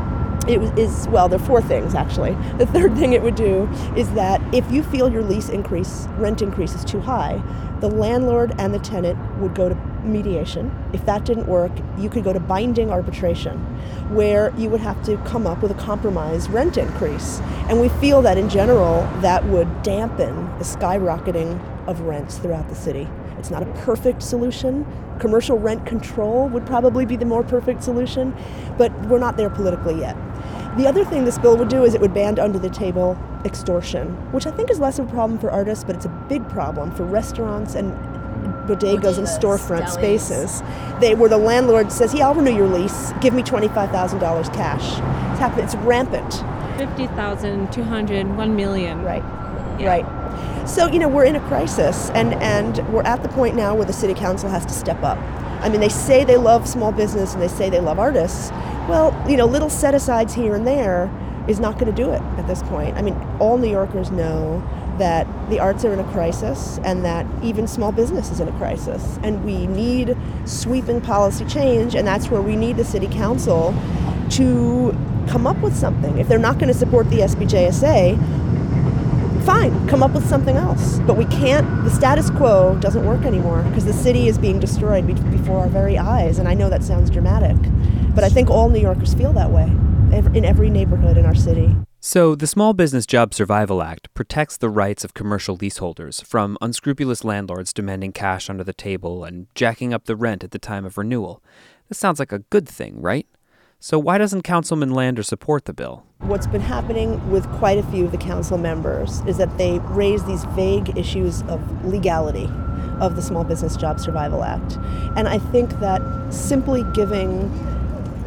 it 0.47 0.61
is 0.77 1.07
well 1.07 1.27
there 1.27 1.39
are 1.39 1.45
four 1.45 1.59
things 1.59 1.95
actually 1.95 2.37
the 2.59 2.67
third 2.67 2.95
thing 2.95 3.13
it 3.13 3.21
would 3.23 3.33
do 3.33 3.67
is 3.95 4.11
that 4.11 4.39
if 4.53 4.69
you 4.71 4.83
feel 4.83 5.11
your 5.11 5.23
lease 5.23 5.49
increase 5.49 6.05
rent 6.17 6.39
increase 6.39 6.75
is 6.75 6.85
too 6.85 6.99
high 6.99 7.41
the 7.79 7.89
landlord 7.89 8.53
and 8.59 8.71
the 8.71 8.77
tenant 8.77 9.17
would 9.39 9.55
go 9.55 9.69
to 9.69 9.94
mediation 10.05 10.71
if 10.93 11.05
that 11.05 11.25
didn't 11.25 11.47
work 11.47 11.71
you 11.97 12.09
could 12.09 12.23
go 12.23 12.33
to 12.33 12.39
binding 12.39 12.89
arbitration 12.89 13.57
where 14.13 14.53
you 14.57 14.69
would 14.69 14.81
have 14.81 15.01
to 15.03 15.17
come 15.19 15.45
up 15.47 15.61
with 15.61 15.71
a 15.71 15.75
compromise 15.75 16.49
rent 16.49 16.77
increase 16.77 17.39
and 17.69 17.79
we 17.79 17.89
feel 17.99 18.21
that 18.21 18.37
in 18.37 18.49
general 18.49 19.01
that 19.21 19.43
would 19.45 19.81
dampen 19.83 20.45
the 20.59 20.65
skyrocketing 20.65 21.59
of 21.87 22.01
rents 22.01 22.37
throughout 22.37 22.67
the 22.69 22.75
city 22.75 23.07
it's 23.45 23.51
not 23.51 23.61
a 23.61 23.71
perfect 23.83 24.23
solution. 24.23 24.85
Commercial 25.19 25.59
rent 25.59 25.85
control 25.85 26.47
would 26.49 26.65
probably 26.65 27.05
be 27.05 27.15
the 27.15 27.25
more 27.25 27.43
perfect 27.43 27.83
solution, 27.83 28.35
but 28.75 28.91
we're 29.05 29.19
not 29.19 29.37
there 29.37 29.51
politically 29.51 29.99
yet. 29.99 30.15
The 30.77 30.87
other 30.87 31.05
thing 31.05 31.25
this 31.25 31.37
bill 31.37 31.55
would 31.57 31.69
do 31.69 31.83
is 31.83 31.93
it 31.93 32.01
would 32.01 32.13
ban 32.13 32.39
under 32.39 32.59
the 32.59 32.71
table 32.71 33.17
extortion, 33.45 34.07
which 34.31 34.47
I 34.47 34.51
think 34.51 34.71
is 34.71 34.79
less 34.79 34.99
of 34.99 35.07
a 35.07 35.11
problem 35.11 35.39
for 35.39 35.51
artists, 35.51 35.83
but 35.83 35.95
it's 35.95 36.05
a 36.05 36.25
big 36.27 36.49
problem 36.49 36.91
for 36.91 37.03
restaurants 37.03 37.75
and 37.75 37.93
bodegas 38.65 39.17
and 39.17 39.27
storefront 39.27 39.89
spaces. 39.89 40.61
They 40.99 41.15
where 41.15 41.29
the 41.29 41.37
landlord 41.37 41.91
says, 41.91 42.13
"Yeah, 42.13 42.27
I'll 42.27 42.35
renew 42.35 42.55
your 42.55 42.67
lease. 42.67 43.13
Give 43.21 43.33
me 43.33 43.43
twenty-five 43.43 43.91
thousand 43.91 44.19
dollars 44.19 44.49
cash." 44.49 44.83
It's 45.31 45.39
happening. 45.39 45.65
It's 45.65 45.75
rampant. 45.75 46.43
50,000, 46.77 47.71
200, 47.71 48.35
1 48.35 48.55
million. 48.55 49.01
Right. 49.03 49.23
Right. 49.79 50.05
So, 50.67 50.87
you 50.87 50.99
know, 50.99 51.07
we're 51.07 51.25
in 51.25 51.35
a 51.35 51.47
crisis 51.47 52.09
and, 52.11 52.33
and 52.35 52.77
we're 52.93 53.03
at 53.03 53.21
the 53.21 53.29
point 53.29 53.55
now 53.55 53.75
where 53.75 53.85
the 53.85 53.93
city 53.93 54.13
council 54.13 54.49
has 54.49 54.65
to 54.65 54.73
step 54.73 55.01
up. 55.03 55.17
I 55.61 55.69
mean, 55.69 55.79
they 55.79 55.89
say 55.89 56.23
they 56.23 56.37
love 56.37 56.67
small 56.67 56.91
business 56.91 57.33
and 57.33 57.41
they 57.41 57.47
say 57.47 57.69
they 57.69 57.79
love 57.79 57.99
artists. 57.99 58.51
Well, 58.89 59.15
you 59.29 59.37
know, 59.37 59.45
little 59.45 59.69
set 59.69 59.93
asides 59.93 60.33
here 60.33 60.55
and 60.55 60.65
there 60.65 61.09
is 61.47 61.59
not 61.59 61.77
going 61.77 61.93
to 61.93 62.03
do 62.03 62.11
it 62.11 62.21
at 62.37 62.47
this 62.47 62.63
point. 62.63 62.97
I 62.97 63.01
mean, 63.01 63.15
all 63.39 63.57
New 63.57 63.69
Yorkers 63.69 64.11
know 64.11 64.63
that 64.97 65.27
the 65.49 65.59
arts 65.59 65.83
are 65.83 65.93
in 65.93 65.99
a 65.99 66.11
crisis 66.11 66.79
and 66.83 67.03
that 67.03 67.25
even 67.43 67.67
small 67.67 67.91
business 67.91 68.31
is 68.31 68.39
in 68.39 68.47
a 68.47 68.57
crisis. 68.57 69.19
And 69.23 69.43
we 69.43 69.67
need 69.67 70.15
sweeping 70.45 71.01
policy 71.01 71.45
change, 71.45 71.95
and 71.95 72.07
that's 72.07 72.29
where 72.29 72.41
we 72.41 72.55
need 72.55 72.77
the 72.77 72.85
city 72.85 73.07
council 73.07 73.73
to 74.31 74.95
come 75.27 75.45
up 75.47 75.57
with 75.57 75.75
something. 75.75 76.17
If 76.17 76.27
they're 76.27 76.37
not 76.37 76.55
going 76.55 76.67
to 76.67 76.73
support 76.73 77.09
the 77.09 77.19
SBJSA, 77.19 78.17
fine, 79.45 79.87
come 79.87 80.01
up 80.01 80.11
with 80.11 80.27
something 80.27 80.55
else. 80.55 80.99
But 80.99 81.17
we 81.17 81.25
can't, 81.25 81.83
the 81.83 81.91
status 81.91 82.29
quo 82.31 82.77
doesn't 82.79 83.05
work 83.05 83.25
anymore 83.25 83.63
because 83.63 83.85
the 83.85 83.93
city 83.93 84.27
is 84.27 84.37
being 84.37 84.59
destroyed 84.59 85.05
be- 85.05 85.13
before 85.13 85.59
our 85.59 85.67
very 85.67 85.97
eyes. 85.97 86.39
And 86.39 86.47
I 86.47 86.53
know 86.53 86.69
that 86.69 86.83
sounds 86.83 87.09
dramatic, 87.09 87.55
but 88.15 88.23
I 88.23 88.29
think 88.29 88.49
all 88.49 88.69
New 88.69 88.79
Yorkers 88.79 89.13
feel 89.13 89.33
that 89.33 89.51
way 89.51 89.71
in 90.33 90.45
every 90.45 90.69
neighborhood 90.69 91.17
in 91.17 91.25
our 91.25 91.35
city. 91.35 91.75
So, 92.07 92.35
the 92.35 92.45
Small 92.45 92.73
Business 92.73 93.07
Job 93.07 93.33
Survival 93.33 93.81
Act 93.81 94.13
protects 94.13 94.57
the 94.57 94.69
rights 94.69 95.03
of 95.03 95.15
commercial 95.15 95.55
leaseholders 95.55 96.21
from 96.21 96.55
unscrupulous 96.61 97.23
landlords 97.23 97.73
demanding 97.73 98.11
cash 98.11 98.47
under 98.47 98.63
the 98.63 98.73
table 98.73 99.23
and 99.23 99.47
jacking 99.55 99.91
up 99.91 100.05
the 100.05 100.15
rent 100.15 100.43
at 100.43 100.51
the 100.51 100.59
time 100.59 100.85
of 100.85 100.99
renewal. 100.99 101.41
This 101.89 101.97
sounds 101.97 102.19
like 102.19 102.31
a 102.31 102.45
good 102.51 102.69
thing, 102.69 103.01
right? 103.01 103.25
So 103.79 103.97
why 103.97 104.19
doesn't 104.19 104.43
Councilman 104.43 104.91
Lander 104.91 105.23
support 105.23 105.65
the 105.65 105.73
bill? 105.73 106.05
What's 106.19 106.45
been 106.45 106.61
happening 106.61 107.31
with 107.31 107.51
quite 107.53 107.79
a 107.79 107.83
few 107.83 108.05
of 108.05 108.11
the 108.11 108.19
council 108.19 108.59
members 108.59 109.21
is 109.21 109.37
that 109.37 109.57
they 109.57 109.79
raise 109.79 110.23
these 110.25 110.45
vague 110.49 110.95
issues 110.95 111.41
of 111.47 111.83
legality 111.83 112.51
of 112.99 113.15
the 113.15 113.21
Small 113.23 113.43
Business 113.43 113.75
Job 113.75 113.99
Survival 113.99 114.43
Act. 114.43 114.77
And 115.15 115.27
I 115.27 115.39
think 115.39 115.71
that 115.79 116.03
simply 116.31 116.83
giving 116.93 117.49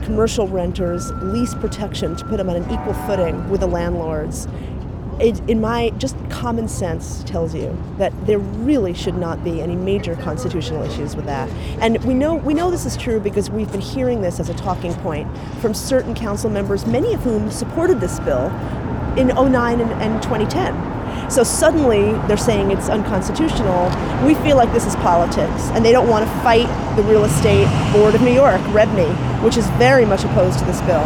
commercial 0.04 0.48
renters 0.48 1.10
lease 1.14 1.54
protection 1.54 2.16
to 2.16 2.24
put 2.24 2.38
them 2.38 2.48
on 2.48 2.56
an 2.56 2.64
equal 2.70 2.94
footing 3.06 3.48
with 3.50 3.60
the 3.60 3.66
landlords 3.66 4.48
it, 5.20 5.40
in 5.48 5.60
my 5.60 5.90
just 5.98 6.16
common 6.30 6.68
sense 6.68 7.24
tells 7.24 7.54
you 7.54 7.76
that 7.98 8.12
there 8.26 8.38
really 8.38 8.94
should 8.94 9.16
not 9.16 9.42
be 9.42 9.60
any 9.60 9.74
major 9.74 10.14
constitutional 10.16 10.82
issues 10.82 11.16
with 11.16 11.26
that. 11.26 11.48
And 11.80 12.02
we 12.04 12.14
know 12.14 12.36
we 12.36 12.54
know 12.54 12.70
this 12.70 12.86
is 12.86 12.96
true 12.96 13.20
because 13.20 13.50
we've 13.50 13.70
been 13.70 13.80
hearing 13.80 14.20
this 14.20 14.38
as 14.38 14.48
a 14.48 14.54
talking 14.54 14.94
point 14.94 15.28
from 15.60 15.74
certain 15.74 16.14
council 16.14 16.50
members, 16.50 16.86
many 16.86 17.14
of 17.14 17.22
whom 17.22 17.50
supported 17.50 18.00
this 18.00 18.20
bill 18.20 18.46
in 19.16 19.28
09 19.28 19.80
and, 19.80 19.90
and 19.92 20.22
2010. 20.22 20.97
So 21.28 21.44
suddenly 21.44 22.12
they're 22.26 22.36
saying 22.36 22.70
it's 22.70 22.88
unconstitutional. 22.88 23.90
We 24.24 24.34
feel 24.36 24.56
like 24.56 24.72
this 24.72 24.86
is 24.86 24.96
politics, 24.96 25.68
and 25.72 25.84
they 25.84 25.92
don't 25.92 26.08
want 26.08 26.26
to 26.26 26.30
fight 26.40 26.68
the 26.96 27.02
Real 27.02 27.24
Estate 27.24 27.68
Board 27.92 28.14
of 28.14 28.22
New 28.22 28.32
York, 28.32 28.60
REBNY, 28.72 29.42
which 29.42 29.56
is 29.56 29.66
very 29.72 30.06
much 30.06 30.24
opposed 30.24 30.58
to 30.60 30.64
this 30.64 30.80
bill. 30.82 31.04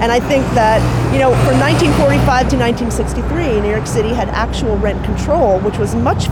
And 0.00 0.12
I 0.12 0.20
think 0.20 0.44
that, 0.54 0.80
you 1.12 1.18
know, 1.18 1.30
from 1.44 1.58
1945 1.58 2.48
to 2.50 2.56
1963, 2.56 3.60
New 3.60 3.70
York 3.70 3.86
City 3.86 4.10
had 4.10 4.28
actual 4.28 4.76
rent 4.76 5.02
control, 5.04 5.58
which 5.60 5.78
was 5.78 5.94
much 5.94 6.28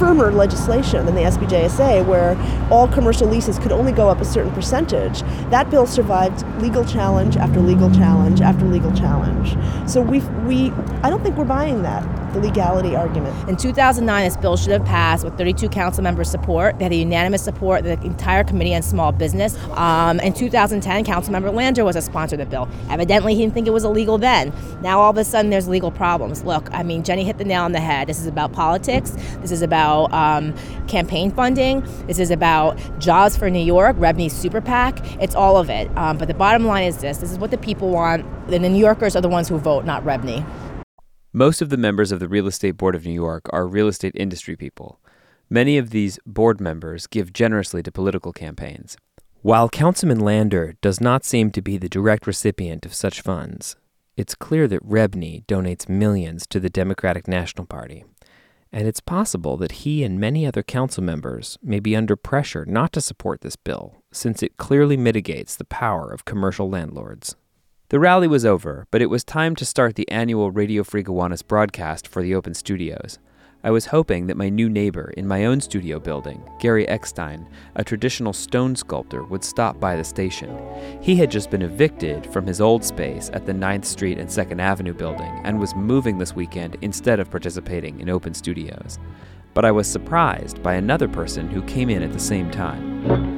firmer 0.00 0.32
legislation 0.32 1.04
than 1.04 1.14
the 1.14 1.20
SBJSA, 1.20 2.06
where 2.06 2.36
all 2.70 2.88
commercial 2.88 3.28
leases 3.28 3.58
could 3.58 3.70
only 3.70 3.92
go 3.92 4.08
up 4.08 4.20
a 4.20 4.24
certain 4.24 4.50
percentage. 4.52 5.20
That 5.50 5.70
bill 5.70 5.86
survived 5.86 6.42
legal 6.62 6.84
challenge 6.84 7.36
after 7.36 7.60
legal 7.60 7.90
challenge 7.90 8.40
after 8.40 8.64
legal 8.64 8.92
challenge. 8.92 9.56
So 9.88 10.00
we, 10.00 10.20
we, 10.46 10.72
I 11.02 11.10
don't 11.10 11.22
think 11.22 11.36
we're 11.36 11.44
buying 11.44 11.82
that 11.82 12.02
the 12.32 12.40
legality 12.40 12.94
argument. 12.96 13.48
In 13.48 13.56
2009, 13.56 14.24
this 14.24 14.36
bill 14.36 14.56
should 14.56 14.72
have 14.72 14.84
passed 14.84 15.24
with 15.24 15.36
32 15.36 15.68
council 15.68 16.02
members' 16.02 16.30
support. 16.30 16.78
They 16.78 16.84
had 16.84 16.92
a 16.92 16.96
unanimous 16.96 17.42
support, 17.42 17.84
the 17.84 18.00
entire 18.02 18.44
Committee 18.44 18.74
on 18.74 18.82
Small 18.82 19.12
Business. 19.12 19.56
Um, 19.72 20.20
in 20.20 20.32
2010, 20.32 21.04
Councilmember 21.04 21.52
Lander 21.52 21.84
was 21.84 21.96
a 21.96 22.02
sponsor 22.02 22.36
of 22.36 22.40
the 22.40 22.46
bill. 22.46 22.68
Evidently, 22.88 23.34
he 23.34 23.42
didn't 23.42 23.54
think 23.54 23.66
it 23.66 23.72
was 23.72 23.84
illegal 23.84 24.18
then. 24.18 24.52
Now, 24.82 25.00
all 25.00 25.10
of 25.10 25.16
a 25.16 25.24
sudden, 25.24 25.50
there's 25.50 25.68
legal 25.68 25.90
problems. 25.90 26.44
Look, 26.44 26.68
I 26.72 26.82
mean, 26.82 27.02
Jenny 27.02 27.24
hit 27.24 27.38
the 27.38 27.44
nail 27.44 27.62
on 27.62 27.72
the 27.72 27.80
head. 27.80 28.08
This 28.08 28.20
is 28.20 28.26
about 28.26 28.52
politics. 28.52 29.10
This 29.40 29.50
is 29.50 29.62
about 29.62 30.12
um, 30.12 30.54
campaign 30.86 31.30
funding. 31.30 31.80
This 32.06 32.18
is 32.18 32.30
about 32.30 32.78
jobs 32.98 33.36
for 33.36 33.50
New 33.50 33.58
York, 33.64 33.96
REBNY 33.96 34.30
Super 34.30 34.60
PAC. 34.60 35.00
It's 35.20 35.34
all 35.34 35.56
of 35.56 35.70
it. 35.70 35.90
Um, 35.96 36.18
but 36.18 36.28
the 36.28 36.34
bottom 36.34 36.64
line 36.64 36.84
is 36.84 36.98
this 36.98 37.18
this 37.18 37.32
is 37.32 37.38
what 37.38 37.50
the 37.50 37.58
people 37.58 37.90
want. 37.90 38.24
And 38.52 38.64
the 38.64 38.68
New 38.68 38.80
Yorkers 38.80 39.14
are 39.14 39.20
the 39.20 39.28
ones 39.28 39.48
who 39.48 39.58
vote, 39.58 39.84
not 39.84 40.04
REBNY. 40.04 40.44
Most 41.32 41.62
of 41.62 41.68
the 41.68 41.76
members 41.76 42.10
of 42.10 42.18
the 42.18 42.26
Real 42.26 42.48
Estate 42.48 42.76
Board 42.76 42.96
of 42.96 43.06
New 43.06 43.12
York 43.12 43.48
are 43.52 43.68
real 43.68 43.86
estate 43.86 44.16
industry 44.16 44.56
people. 44.56 44.98
Many 45.48 45.78
of 45.78 45.90
these 45.90 46.18
board 46.26 46.60
members 46.60 47.06
give 47.06 47.32
generously 47.32 47.84
to 47.84 47.92
political 47.92 48.32
campaigns. 48.32 48.96
While 49.40 49.68
Councilman 49.68 50.18
Lander 50.18 50.74
does 50.80 51.00
not 51.00 51.24
seem 51.24 51.52
to 51.52 51.62
be 51.62 51.78
the 51.78 51.88
direct 51.88 52.26
recipient 52.26 52.84
of 52.84 52.94
such 52.94 53.20
funds, 53.20 53.76
it's 54.16 54.34
clear 54.34 54.66
that 54.66 54.84
REBNY 54.84 55.46
donates 55.46 55.88
millions 55.88 56.48
to 56.48 56.58
the 56.58 56.68
Democratic 56.68 57.28
National 57.28 57.64
Party. 57.64 58.04
And 58.72 58.88
it's 58.88 59.00
possible 59.00 59.56
that 59.58 59.72
he 59.86 60.02
and 60.02 60.18
many 60.18 60.44
other 60.44 60.64
council 60.64 61.04
members 61.04 61.58
may 61.62 61.78
be 61.78 61.94
under 61.94 62.16
pressure 62.16 62.64
not 62.66 62.92
to 62.94 63.00
support 63.00 63.42
this 63.42 63.54
bill, 63.54 64.02
since 64.10 64.42
it 64.42 64.56
clearly 64.56 64.96
mitigates 64.96 65.54
the 65.54 65.64
power 65.64 66.10
of 66.10 66.24
commercial 66.24 66.68
landlords. 66.68 67.36
The 67.90 67.98
rally 67.98 68.28
was 68.28 68.46
over, 68.46 68.86
but 68.92 69.02
it 69.02 69.10
was 69.10 69.24
time 69.24 69.56
to 69.56 69.64
start 69.64 69.96
the 69.96 70.08
annual 70.08 70.52
Radio 70.52 70.84
Free 70.84 71.02
Gowanus 71.02 71.42
broadcast 71.42 72.06
for 72.06 72.22
the 72.22 72.36
Open 72.36 72.54
Studios. 72.54 73.18
I 73.64 73.72
was 73.72 73.86
hoping 73.86 74.28
that 74.28 74.36
my 74.36 74.48
new 74.48 74.68
neighbor 74.68 75.12
in 75.16 75.26
my 75.26 75.44
own 75.44 75.60
studio 75.60 75.98
building, 75.98 76.40
Gary 76.60 76.86
Eckstein, 76.86 77.48
a 77.74 77.82
traditional 77.82 78.32
stone 78.32 78.76
sculptor, 78.76 79.24
would 79.24 79.42
stop 79.42 79.80
by 79.80 79.96
the 79.96 80.04
station. 80.04 80.56
He 81.00 81.16
had 81.16 81.32
just 81.32 81.50
been 81.50 81.62
evicted 81.62 82.32
from 82.32 82.46
his 82.46 82.60
old 82.60 82.84
space 82.84 83.28
at 83.32 83.44
the 83.44 83.52
9th 83.52 83.86
Street 83.86 84.18
and 84.18 84.28
2nd 84.28 84.60
Avenue 84.60 84.94
building 84.94 85.40
and 85.42 85.58
was 85.58 85.74
moving 85.74 86.16
this 86.16 86.32
weekend 86.32 86.76
instead 86.82 87.18
of 87.18 87.28
participating 87.28 87.98
in 87.98 88.08
Open 88.08 88.34
Studios. 88.34 89.00
But 89.52 89.64
I 89.64 89.72
was 89.72 89.88
surprised 89.88 90.62
by 90.62 90.74
another 90.74 91.08
person 91.08 91.50
who 91.50 91.60
came 91.62 91.90
in 91.90 92.04
at 92.04 92.12
the 92.12 92.20
same 92.20 92.52
time. 92.52 93.29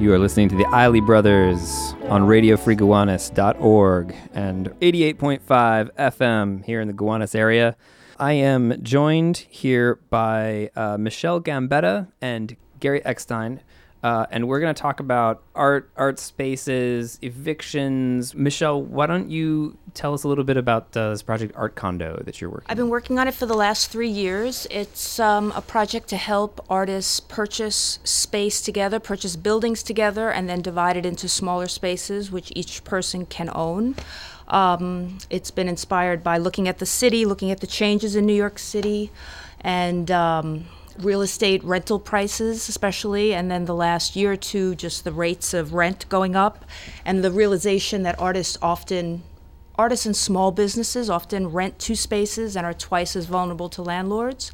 You 0.00 0.12
are 0.12 0.18
listening 0.20 0.48
to 0.50 0.54
the 0.54 0.64
Eiley 0.66 1.04
Brothers 1.04 1.60
on 2.08 2.22
RadioFreeGowanus.org 2.22 4.14
and 4.32 4.68
88.5 4.80 5.90
FM 5.96 6.64
here 6.64 6.80
in 6.80 6.86
the 6.86 6.94
Gowanus 6.94 7.34
area. 7.34 7.76
I 8.16 8.34
am 8.34 8.80
joined 8.84 9.38
here 9.38 9.96
by 10.08 10.70
uh, 10.76 10.98
Michelle 10.98 11.40
Gambetta 11.40 12.06
and 12.20 12.56
Gary 12.78 13.04
Eckstein, 13.04 13.60
uh, 14.02 14.26
and 14.30 14.46
we're 14.46 14.60
going 14.60 14.72
to 14.72 14.80
talk 14.80 15.00
about 15.00 15.42
art, 15.54 15.90
art 15.96 16.18
spaces, 16.20 17.18
evictions. 17.20 18.34
Michelle, 18.34 18.80
why 18.80 19.06
don't 19.06 19.28
you 19.28 19.76
tell 19.94 20.14
us 20.14 20.22
a 20.22 20.28
little 20.28 20.44
bit 20.44 20.56
about 20.56 20.96
uh, 20.96 21.10
this 21.10 21.22
project 21.22 21.52
Art 21.56 21.74
Condo 21.74 22.22
that 22.24 22.40
you're 22.40 22.50
working? 22.50 22.66
On? 22.66 22.70
I've 22.70 22.76
been 22.76 22.90
working 22.90 23.18
on 23.18 23.26
it 23.26 23.34
for 23.34 23.46
the 23.46 23.56
last 23.56 23.90
three 23.90 24.08
years. 24.08 24.68
It's 24.70 25.18
um, 25.18 25.52
a 25.56 25.60
project 25.60 26.08
to 26.08 26.16
help 26.16 26.64
artists 26.70 27.18
purchase 27.18 27.98
space 28.04 28.60
together, 28.60 29.00
purchase 29.00 29.34
buildings 29.34 29.82
together, 29.82 30.30
and 30.30 30.48
then 30.48 30.62
divide 30.62 30.96
it 30.96 31.04
into 31.04 31.28
smaller 31.28 31.66
spaces 31.66 32.30
which 32.30 32.52
each 32.54 32.84
person 32.84 33.26
can 33.26 33.50
own. 33.52 33.96
Um, 34.46 35.18
it's 35.28 35.50
been 35.50 35.68
inspired 35.68 36.22
by 36.22 36.38
looking 36.38 36.68
at 36.68 36.78
the 36.78 36.86
city, 36.86 37.26
looking 37.26 37.50
at 37.50 37.60
the 37.60 37.66
changes 37.66 38.14
in 38.14 38.26
New 38.26 38.34
York 38.34 38.58
City, 38.58 39.10
and 39.60 40.10
um, 40.10 40.66
real 41.00 41.22
estate 41.22 41.62
rental 41.64 41.98
prices, 41.98 42.68
especially, 42.68 43.34
and 43.34 43.50
then 43.50 43.64
the 43.64 43.74
last 43.74 44.16
year 44.16 44.32
or 44.32 44.36
two, 44.36 44.74
just 44.74 45.04
the 45.04 45.12
rates 45.12 45.54
of 45.54 45.74
rent 45.74 46.08
going 46.08 46.36
up, 46.36 46.64
and 47.04 47.22
the 47.22 47.30
realization 47.30 48.02
that 48.02 48.18
artists 48.18 48.58
often, 48.60 49.22
artists 49.76 50.06
and 50.06 50.16
small 50.16 50.50
businesses 50.50 51.08
often 51.08 51.48
rent 51.48 51.78
two 51.78 51.94
spaces 51.94 52.56
and 52.56 52.66
are 52.66 52.74
twice 52.74 53.16
as 53.16 53.26
vulnerable 53.26 53.68
to 53.68 53.82
landlords. 53.82 54.52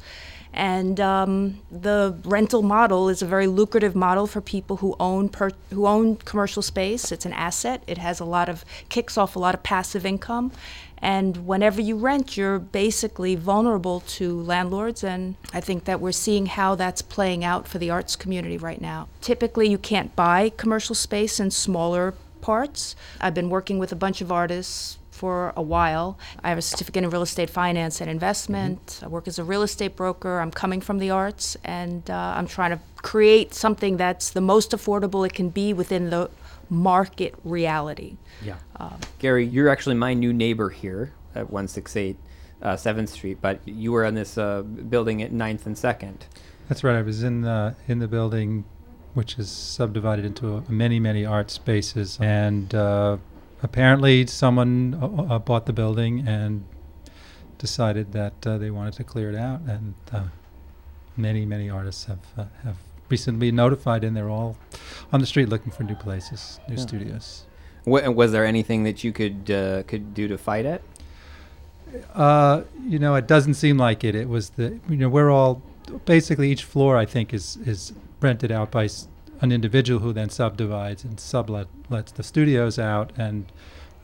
And 0.53 1.01
um, 1.01 1.59
the 1.69 2.17
rental 2.23 2.61
model 2.61 3.09
is 3.09 3.21
a 3.21 3.25
very 3.25 3.45
lucrative 3.45 3.93
model 3.93 4.25
for 4.25 4.39
people 4.39 4.77
who 4.77 4.95
own 5.01 5.27
per- 5.27 5.51
who 5.69 5.85
own 5.85 6.15
commercial 6.15 6.61
space. 6.61 7.11
It's 7.11 7.25
an 7.25 7.33
asset. 7.33 7.83
It 7.87 7.97
has 7.97 8.21
a 8.21 8.25
lot 8.25 8.47
of 8.47 8.63
kicks 8.87 9.17
off 9.17 9.35
a 9.35 9.39
lot 9.39 9.53
of 9.53 9.63
passive 9.63 10.05
income, 10.05 10.53
and 10.99 11.45
whenever 11.45 11.81
you 11.81 11.97
rent, 11.97 12.37
you're 12.37 12.59
basically 12.59 13.35
vulnerable 13.35 13.99
to 14.01 14.41
landlords. 14.41 15.03
And 15.03 15.35
I 15.53 15.61
think 15.61 15.85
that 15.85 15.99
we're 16.01 16.11
seeing 16.11 16.47
how 16.47 16.75
that's 16.75 17.01
playing 17.01 17.43
out 17.43 17.67
for 17.67 17.77
the 17.77 17.89
arts 17.89 18.15
community 18.15 18.57
right 18.57 18.81
now. 18.81 19.07
Typically, 19.21 19.69
you 19.69 19.77
can't 19.77 20.15
buy 20.15 20.51
commercial 20.57 20.95
space 20.95 21.39
in 21.39 21.51
smaller 21.51 22.13
parts. 22.41 22.95
I've 23.19 23.33
been 23.33 23.49
working 23.49 23.79
with 23.79 23.91
a 23.91 23.95
bunch 23.95 24.21
of 24.21 24.31
artists 24.31 24.97
for 25.11 25.53
a 25.55 25.61
while. 25.61 26.19
I 26.43 26.49
have 26.49 26.57
a 26.57 26.61
certificate 26.61 27.03
in 27.03 27.09
real 27.09 27.21
estate 27.21 27.49
finance 27.49 28.01
and 28.01 28.09
investment. 28.09 28.85
Mm-hmm. 28.85 29.05
I 29.05 29.07
work 29.07 29.27
as 29.27 29.39
a 29.39 29.43
real 29.43 29.63
estate 29.63 29.95
broker. 29.95 30.39
I'm 30.39 30.51
coming 30.51 30.81
from 30.81 30.99
the 30.99 31.09
arts, 31.09 31.55
and 31.63 32.09
uh, 32.09 32.33
I'm 32.35 32.47
trying 32.47 32.71
to 32.71 32.79
create 32.97 33.53
something 33.53 33.97
that's 33.97 34.29
the 34.29 34.41
most 34.41 34.71
affordable 34.71 35.25
it 35.25 35.33
can 35.33 35.49
be 35.49 35.73
within 35.73 36.09
the 36.09 36.29
market 36.69 37.35
reality. 37.43 38.17
Yeah. 38.43 38.57
Um, 38.77 38.99
Gary, 39.19 39.45
you're 39.45 39.69
actually 39.69 39.95
my 39.95 40.13
new 40.13 40.33
neighbor 40.33 40.69
here 40.69 41.13
at 41.33 41.49
168 41.49 42.17
uh, 42.61 42.75
7th 42.75 43.09
Street, 43.09 43.37
but 43.41 43.59
you 43.67 43.91
were 43.91 44.05
in 44.05 44.15
this 44.15 44.37
uh, 44.37 44.61
building 44.61 45.21
at 45.21 45.31
9th 45.31 45.65
and 45.65 45.75
2nd. 45.75 46.21
That's 46.67 46.83
right. 46.83 46.95
I 46.95 47.01
was 47.01 47.23
in 47.23 47.41
the, 47.41 47.75
in 47.87 47.99
the 47.99 48.07
building, 48.07 48.65
which 49.13 49.37
is 49.37 49.49
subdivided 49.49 50.25
into 50.25 50.63
many, 50.67 50.99
many 50.99 51.25
art 51.25 51.51
spaces. 51.51 52.17
And 52.19 52.73
uh, 52.73 53.17
apparently, 53.61 54.25
someone 54.25 54.97
uh, 55.01 55.35
uh, 55.35 55.39
bought 55.39 55.67
the 55.67 55.73
building 55.73 56.27
and 56.27 56.65
decided 57.57 58.13
that 58.13 58.45
uh, 58.45 58.57
they 58.57 58.71
wanted 58.71 58.93
to 58.93 59.03
clear 59.03 59.29
it 59.29 59.35
out. 59.35 59.61
And 59.61 59.93
many, 61.15 61.45
many 61.45 61.69
artists 61.69 62.05
have, 62.05 62.19
have 62.63 62.77
recently 63.09 63.51
notified, 63.51 64.03
and 64.03 64.15
they're 64.15 64.29
all 64.29 64.57
on 65.11 65.19
the 65.19 65.25
street 65.25 65.49
looking 65.49 65.71
for 65.71 65.83
new 65.83 65.95
places, 65.95 66.59
new 66.67 66.75
yeah. 66.75 66.81
studios. 66.81 67.45
What, 67.83 68.15
was 68.15 68.31
there 68.31 68.45
anything 68.45 68.83
that 68.83 69.03
you 69.03 69.11
could 69.11 69.51
uh, 69.51 69.83
could 69.83 70.13
do 70.13 70.27
to 70.27 70.37
fight 70.37 70.65
it? 70.65 70.83
Uh, 72.13 72.63
you 72.83 72.99
know, 72.99 73.15
it 73.15 73.27
doesn't 73.27 73.53
seem 73.53 73.77
like 73.77 74.03
it. 74.03 74.15
It 74.15 74.27
was 74.27 74.51
the 74.51 74.79
you 74.89 74.97
know 74.97 75.09
we're 75.09 75.29
all 75.29 75.61
basically 76.05 76.51
each 76.51 76.63
floor 76.63 76.97
I 76.97 77.05
think 77.05 77.33
is 77.33 77.57
is 77.57 77.93
rented 78.21 78.51
out 78.51 78.71
by 78.71 78.89
an 79.41 79.51
individual 79.51 79.99
who 79.99 80.13
then 80.13 80.29
subdivides 80.29 81.03
and 81.03 81.19
sublet 81.19 81.67
lets 81.89 82.11
the 82.11 82.23
studios 82.23 82.79
out. 82.79 83.11
And 83.17 83.51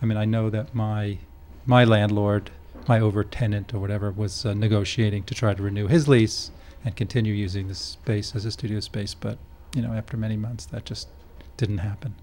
I 0.02 0.06
mean, 0.06 0.18
I 0.18 0.26
know 0.26 0.50
that 0.50 0.76
my 0.76 1.18
my 1.66 1.84
landlord, 1.84 2.52
my 2.88 3.00
over 3.00 3.24
tenant 3.24 3.74
or 3.74 3.80
whatever, 3.80 4.12
was 4.12 4.46
uh, 4.46 4.54
negotiating 4.54 5.24
to 5.24 5.36
try 5.36 5.54
to 5.54 5.64
renew 5.64 5.88
his 5.88 6.08
lease 6.08 6.52
and 6.84 6.96
continue 6.96 7.34
using 7.34 7.68
the 7.68 7.76
space 7.76 8.36
as 8.36 8.46
a 8.46 8.52
studio 8.52 8.80
space. 8.80 9.14
But 9.14 9.38
you 9.76 9.82
know, 9.82 9.94
after 9.94 10.18
many 10.18 10.38
months, 10.38 10.66
that 10.68 10.86
just 10.86 11.10
didn't 11.58 11.80
happen. 11.80 12.16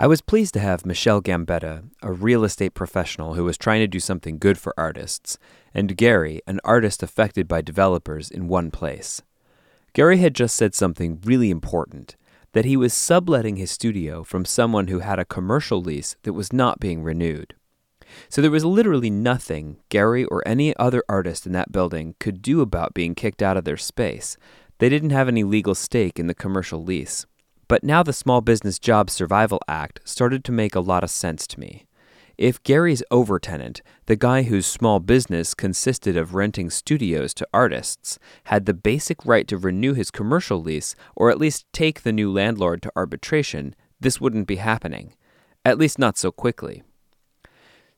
I 0.00 0.06
was 0.06 0.20
pleased 0.20 0.54
to 0.54 0.60
have 0.60 0.86
Michelle 0.86 1.20
Gambetta, 1.20 1.82
a 2.02 2.12
real 2.12 2.44
estate 2.44 2.72
professional 2.72 3.34
who 3.34 3.42
was 3.42 3.58
trying 3.58 3.80
to 3.80 3.88
do 3.88 3.98
something 3.98 4.38
good 4.38 4.56
for 4.56 4.72
artists, 4.78 5.38
and 5.74 5.96
Gary, 5.96 6.40
an 6.46 6.60
artist 6.62 7.02
affected 7.02 7.48
by 7.48 7.62
developers, 7.62 8.30
in 8.30 8.46
one 8.46 8.70
place. 8.70 9.22
Gary 9.94 10.18
had 10.18 10.34
just 10.34 10.54
said 10.54 10.72
something 10.74 11.20
really 11.24 11.50
important 11.50 12.14
that 12.52 12.64
he 12.64 12.76
was 12.76 12.94
subletting 12.94 13.56
his 13.56 13.72
studio 13.72 14.22
from 14.22 14.44
someone 14.44 14.86
who 14.86 15.00
had 15.00 15.18
a 15.18 15.24
commercial 15.24 15.82
lease 15.82 16.14
that 16.22 16.32
was 16.32 16.52
not 16.52 16.78
being 16.78 17.02
renewed. 17.02 17.54
So 18.28 18.40
there 18.40 18.50
was 18.50 18.64
literally 18.64 19.10
nothing 19.10 19.78
Gary 19.88 20.24
or 20.24 20.46
any 20.46 20.76
other 20.76 21.02
artist 21.08 21.46
in 21.46 21.52
that 21.52 21.72
building 21.72 22.14
could 22.18 22.42
do 22.42 22.60
about 22.60 22.94
being 22.94 23.14
kicked 23.14 23.42
out 23.42 23.56
of 23.56 23.64
their 23.64 23.76
space. 23.76 24.36
They 24.78 24.88
didn't 24.88 25.10
have 25.10 25.28
any 25.28 25.44
legal 25.44 25.74
stake 25.74 26.18
in 26.18 26.26
the 26.26 26.34
commercial 26.34 26.82
lease. 26.82 27.26
But 27.68 27.84
now 27.84 28.02
the 28.02 28.12
Small 28.12 28.40
Business 28.40 28.78
Jobs 28.78 29.12
Survival 29.12 29.60
Act 29.68 30.00
started 30.04 30.42
to 30.44 30.52
make 30.52 30.74
a 30.74 30.80
lot 30.80 31.04
of 31.04 31.10
sense 31.10 31.46
to 31.48 31.60
me. 31.60 31.84
If 32.38 32.62
Gary's 32.62 33.02
overtenant, 33.10 33.80
the 34.06 34.14
guy 34.14 34.44
whose 34.44 34.64
small 34.64 35.00
business 35.00 35.54
consisted 35.54 36.16
of 36.16 36.36
renting 36.36 36.70
studios 36.70 37.34
to 37.34 37.48
artists, 37.52 38.18
had 38.44 38.64
the 38.64 38.74
basic 38.74 39.26
right 39.26 39.46
to 39.48 39.58
renew 39.58 39.92
his 39.92 40.12
commercial 40.12 40.62
lease 40.62 40.94
or 41.16 41.30
at 41.30 41.38
least 41.38 41.66
take 41.72 42.02
the 42.02 42.12
new 42.12 42.32
landlord 42.32 42.80
to 42.82 42.92
arbitration, 42.94 43.74
this 43.98 44.20
wouldn't 44.20 44.46
be 44.46 44.56
happening. 44.56 45.14
At 45.64 45.78
least 45.78 45.98
not 45.98 46.16
so 46.16 46.30
quickly. 46.30 46.84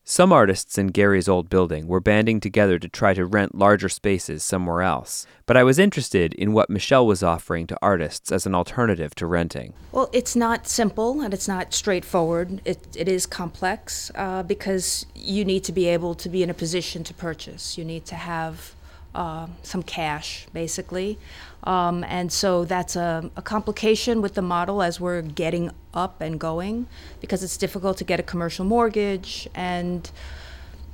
Some 0.05 0.33
artists 0.33 0.77
in 0.77 0.89
Gary's 0.89 1.29
old 1.29 1.49
building 1.49 1.87
were 1.87 2.01
banding 2.01 2.41
together 2.41 2.79
to 2.79 2.89
try 2.89 3.15
to 3.15 3.25
rent 3.25 3.55
larger 3.55 3.89
spaces 3.89 4.43
somewhere 4.43 4.83
else, 4.83 5.27
but 5.47 5.57
I 5.57 5.63
was 5.63 5.79
interested 5.79 6.35
in 6.35 6.53
what 6.53 6.71
Michelle 6.71 7.07
was 7.07 7.23
offering 7.23 7.67
to 7.69 7.79
artists 7.81 8.33
as 8.33 8.45
an 8.45 8.55
alternative 8.55 9.15
to 9.17 9.27
renting. 9.27 9.73
Well, 9.93 10.11
it's 10.13 10.35
not 10.35 10.67
simple 10.67 11.21
and 11.21 11.33
it's 11.33 11.47
not 11.47 11.73
straightforward. 11.75 12.61
It, 12.65 12.97
it 12.97 13.09
is 13.09 13.27
complex 13.27 14.11
uh, 14.15 14.43
because 14.43 15.07
you 15.15 15.45
need 15.45 15.65
to 15.65 15.73
be 15.73 15.87
able 15.87 16.15
to 16.17 16.29
be 16.29 16.43
in 16.43 16.51
a 16.51 16.55
position 16.55 17.05
to 17.05 17.15
purchase. 17.15 17.79
You 17.79 17.85
need 17.85 18.05
to 18.07 18.17
have 18.17 18.75
uh, 19.15 19.47
some 19.63 19.83
cash, 19.83 20.47
basically. 20.53 21.19
Um, 21.65 22.05
and 22.05 22.33
so 22.33 22.65
that's 22.65 22.97
a, 22.97 23.31
a, 23.37 23.43
complication 23.43 24.23
with 24.23 24.35
the 24.35 24.43
model 24.43 24.83
as 24.83 24.99
we're 24.99 25.21
getting 25.21 25.71
up 25.93 26.21
and 26.21 26.41
going 26.41 26.87
because 27.21 27.43
it's 27.43 27.59
difficult 27.59 27.99
to 27.99 28.05
get 28.05 28.19
a 28.19 28.23
commercial 28.23 28.65
mortgage 28.65 29.47
and 29.55 30.11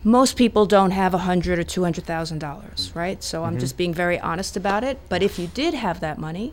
most 0.03 0.37
people 0.37 0.67
don't 0.67 0.91
have 0.91 1.15
a 1.15 1.19
hundred 1.19 1.59
or 1.59 1.63
two 1.63 1.85
hundred 1.85 2.05
thousand 2.05 2.39
dollars, 2.39 2.91
right? 2.95 3.23
So 3.23 3.45
I'm 3.45 3.57
Mhm. 3.57 3.61
just 3.61 3.77
being 3.77 3.95
very 3.95 4.19
honest 4.19 4.57
about 4.57 4.83
it. 4.83 4.99
But 5.09 5.23
if 5.23 5.39
you 5.39 5.49
did 5.49 5.75
have 5.75 6.01
that 6.01 6.19
money, 6.19 6.53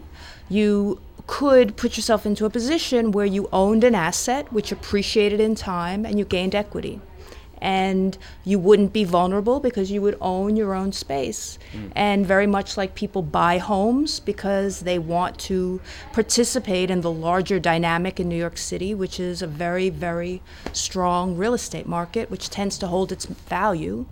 you 0.49 0.99
could 1.25 1.75
put 1.77 1.95
yourself 1.95 2.25
into 2.25 2.45
a 2.45 2.49
position 2.49 3.11
where 3.11 3.25
you 3.25 3.47
owned 3.53 3.83
an 3.83 3.95
asset 3.95 4.51
which 4.51 4.71
appreciated 4.71 5.39
in 5.39 5.55
time 5.55 6.05
and 6.05 6.19
you 6.19 6.25
gained 6.25 6.53
equity. 6.53 6.99
And 7.63 8.17
you 8.43 8.59
wouldn't 8.59 8.91
be 8.91 9.05
vulnerable 9.05 9.61
because 9.61 9.89
you 9.89 10.01
would 10.01 10.17
own 10.19 10.57
your 10.57 10.73
own 10.73 10.91
space. 10.91 11.57
And 11.95 12.27
very 12.27 12.45
much 12.45 12.75
like 12.75 12.93
people 12.93 13.21
buy 13.21 13.57
homes 13.57 14.19
because 14.19 14.81
they 14.81 14.99
want 14.99 15.37
to 15.49 15.79
participate 16.11 16.91
in 16.91 16.99
the 17.01 17.11
larger 17.11 17.59
dynamic 17.59 18.19
in 18.19 18.27
New 18.27 18.35
York 18.35 18.57
City, 18.57 18.93
which 18.93 19.17
is 19.17 19.41
a 19.41 19.47
very, 19.47 19.89
very 19.89 20.41
strong 20.73 21.37
real 21.37 21.53
estate 21.53 21.87
market, 21.87 22.29
which 22.29 22.49
tends 22.49 22.77
to 22.79 22.87
hold 22.87 23.13
its 23.13 23.25
value. 23.25 24.05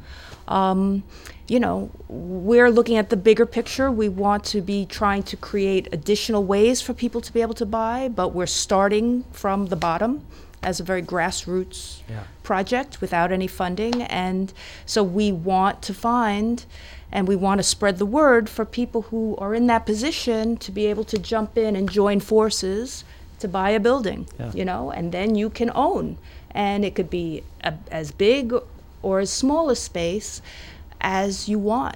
Um, 0.48 1.04
you 1.48 1.60
know, 1.60 1.92
we're 2.08 2.70
looking 2.70 2.96
at 2.96 3.10
the 3.10 3.18
bigger 3.18 3.46
picture. 3.46 3.92
We 3.92 4.08
want 4.08 4.46
to 4.46 4.62
be 4.62 4.86
trying 4.86 5.24
to 5.24 5.36
create 5.36 5.90
additional 5.92 6.46
ways 6.46 6.82
for 6.82 6.94
people 6.94 7.20
to 7.20 7.34
be 7.34 7.42
able 7.42 7.56
to 7.56 7.66
buy, 7.66 8.08
but 8.08 8.30
we're 8.30 8.46
starting 8.46 9.26
from 9.32 9.66
the 9.66 9.76
bottom 9.76 10.26
as 10.64 10.80
a 10.80 10.84
very 10.84 11.02
grassroots 11.02 12.02
Yeah. 12.10 12.24
project 12.44 13.02
without 13.02 13.32
any 13.32 13.48
funding. 13.48 14.04
And 14.04 14.54
so 14.86 15.04
we 15.04 15.32
want 15.32 15.82
to 15.84 15.94
find 15.94 16.66
and 17.12 17.28
we 17.28 17.36
want 17.36 17.60
to 17.60 17.64
spread 17.64 17.98
the 17.98 18.06
word 18.06 18.48
for 18.50 18.64
people 18.64 19.04
who 19.04 19.36
are 19.38 19.54
in 19.54 19.68
that 19.68 19.86
position 19.86 20.56
to 20.58 20.72
be 20.72 20.86
able 20.86 21.04
to 21.06 21.18
jump 21.18 21.58
in 21.58 21.76
and 21.76 21.90
join 21.90 22.20
forces 22.20 23.04
to 23.40 23.48
buy 23.48 23.72
a 23.72 23.80
building, 23.80 24.28
Yeah. 24.40 24.52
you 24.54 24.64
know, 24.66 24.92
and 24.92 25.12
then 25.12 25.36
you 25.36 25.50
can 25.50 25.72
own. 25.76 26.18
And 26.52 26.86
it 26.86 26.96
could 26.96 27.10
be 27.10 27.44
a, 27.64 27.74
as 27.92 28.12
big 28.12 28.54
or 29.02 29.20
as 29.20 29.30
small 29.32 29.70
a 29.70 29.76
space 29.76 30.42
as 31.02 31.50
you 31.50 31.58
want. 31.60 31.96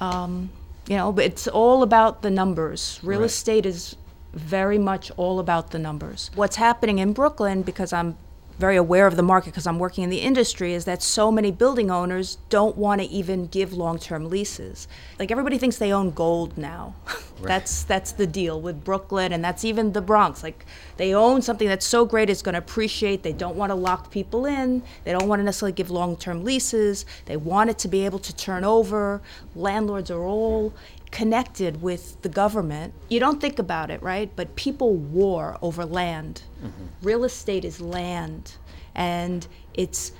Um, 0.00 0.50
you 0.88 0.96
know, 0.96 1.12
but 1.12 1.24
it's 1.26 1.46
all 1.46 1.82
about 1.82 2.22
the 2.22 2.30
numbers. 2.30 2.98
Real 3.02 3.20
Right. 3.20 3.26
estate 3.26 3.66
is 3.66 3.96
very 4.32 4.78
much 4.78 5.10
all 5.16 5.38
about 5.38 5.70
the 5.70 5.78
numbers. 5.78 6.30
What's 6.34 6.56
happening 6.56 6.98
in 6.98 7.12
Brooklyn, 7.12 7.62
because 7.62 7.92
I'm 7.92 8.16
very 8.58 8.76
aware 8.76 9.06
of 9.06 9.16
the 9.16 9.22
market 9.22 9.50
because 9.50 9.66
I'm 9.66 9.78
working 9.78 10.02
in 10.02 10.10
the 10.10 10.20
industry, 10.20 10.74
is 10.74 10.84
that 10.84 11.02
so 11.02 11.30
many 11.30 11.52
building 11.52 11.90
owners 11.90 12.38
don't 12.50 12.76
want 12.76 13.00
to 13.00 13.06
even 13.06 13.46
give 13.46 13.72
long-term 13.72 14.28
leases. 14.28 14.88
Like 15.18 15.30
everybody 15.30 15.58
thinks 15.58 15.78
they 15.78 15.92
own 15.92 16.10
gold 16.10 16.58
now. 16.58 16.96
that's 17.42 17.84
that's 17.84 18.12
the 18.12 18.26
deal 18.26 18.60
with 18.60 18.82
Brooklyn, 18.84 19.32
and 19.32 19.44
that's 19.44 19.64
even 19.64 19.92
the 19.92 20.00
Bronx. 20.00 20.42
Like 20.42 20.66
they 20.96 21.14
own 21.14 21.40
something 21.40 21.68
that's 21.68 21.86
so 21.86 22.04
great 22.04 22.28
it's 22.28 22.42
going 22.42 22.54
to 22.54 22.58
appreciate. 22.58 23.22
They 23.22 23.32
don't 23.32 23.54
want 23.54 23.70
to 23.70 23.76
lock 23.76 24.10
people 24.10 24.44
in. 24.44 24.82
They 25.04 25.12
don't 25.12 25.28
want 25.28 25.38
to 25.38 25.44
necessarily 25.44 25.72
give 25.72 25.90
long-term 25.90 26.44
leases. 26.44 27.06
They 27.26 27.36
want 27.36 27.70
it 27.70 27.78
to 27.78 27.88
be 27.88 28.04
able 28.04 28.18
to 28.18 28.34
turn 28.34 28.64
over. 28.64 29.22
Landlords 29.54 30.10
are 30.10 30.22
all 30.22 30.74
connected 31.10 31.82
with 31.82 32.20
the 32.22 32.28
government. 32.28 32.94
You 33.08 33.20
don't 33.20 33.40
think 33.40 33.58
about 33.58 33.90
it, 33.90 34.02
right? 34.02 34.30
But 34.36 34.56
people 34.56 34.94
war 34.94 35.56
over 35.62 35.84
land. 35.84 36.42
Mm-hmm. 36.62 36.86
Real 37.02 37.24
estate 37.24 37.64
is 37.64 37.80
land, 37.80 38.54
and 38.94 39.46
it's 39.74 40.12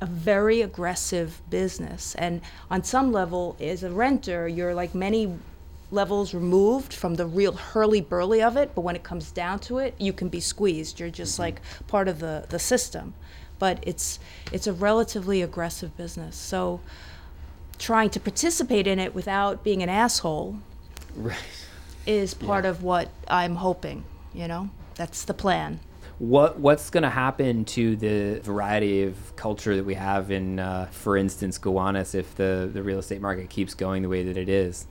a 0.00 0.06
very 0.06 0.62
aggressive 0.62 1.42
business. 1.50 2.14
And 2.14 2.40
on 2.70 2.82
some 2.84 3.12
level, 3.12 3.56
as 3.60 3.82
a 3.82 3.90
renter, 3.90 4.48
you're 4.48 4.74
like 4.74 4.94
many 4.94 5.34
levels 5.90 6.32
removed 6.32 6.94
from 6.94 7.16
the 7.16 7.26
real 7.26 7.52
hurly 7.52 8.00
burly 8.00 8.42
of 8.42 8.56
it. 8.56 8.74
But 8.74 8.82
when 8.82 8.96
it 8.96 9.02
comes 9.02 9.30
down 9.30 9.58
to 9.60 9.78
it, 9.78 9.94
you 9.98 10.12
can 10.12 10.28
be 10.28 10.40
squeezed. 10.40 11.00
You're 11.00 11.10
just 11.10 11.34
mm-hmm. 11.34 11.42
like 11.42 11.60
part 11.86 12.08
of 12.08 12.20
the, 12.20 12.46
the 12.48 12.58
system. 12.58 13.14
But 13.58 13.82
it's 13.82 14.18
it's 14.52 14.66
a 14.66 14.72
relatively 14.72 15.42
aggressive 15.42 15.94
business. 15.96 16.34
So 16.34 16.80
trying 17.80 18.10
to 18.10 18.20
participate 18.20 18.86
in 18.86 18.98
it 19.00 19.14
without 19.14 19.64
being 19.64 19.82
an 19.82 19.88
asshole 19.88 20.58
Right. 21.16 21.36
is 22.06 22.34
part 22.34 22.64
of 22.64 22.84
what 22.84 23.08
I'm 23.26 23.56
hoping, 23.56 24.04
you 24.32 24.46
know? 24.46 24.70
That's 24.94 25.24
the 25.24 25.34
plan. 25.34 25.80
What 26.18 26.60
what's 26.60 26.90
going 26.90 27.02
to 27.04 27.10
happen 27.10 27.64
to 27.64 27.96
the 27.96 28.40
variety 28.44 29.04
of 29.04 29.34
culture 29.36 29.74
that 29.74 29.84
we 29.86 29.94
have 29.94 30.30
in, 30.30 30.58
uh, 30.58 30.86
for 30.90 31.16
instance, 31.16 31.56
Gowanus 31.58 32.14
if 32.14 32.34
the, 32.36 32.70
the 32.70 32.82
real 32.82 32.98
estate 32.98 33.22
market 33.22 33.48
keeps 33.48 33.72
going 33.74 34.02
the 34.02 34.08
way 34.10 34.22
that 34.24 34.36
it 34.36 34.48
is? 34.50 34.86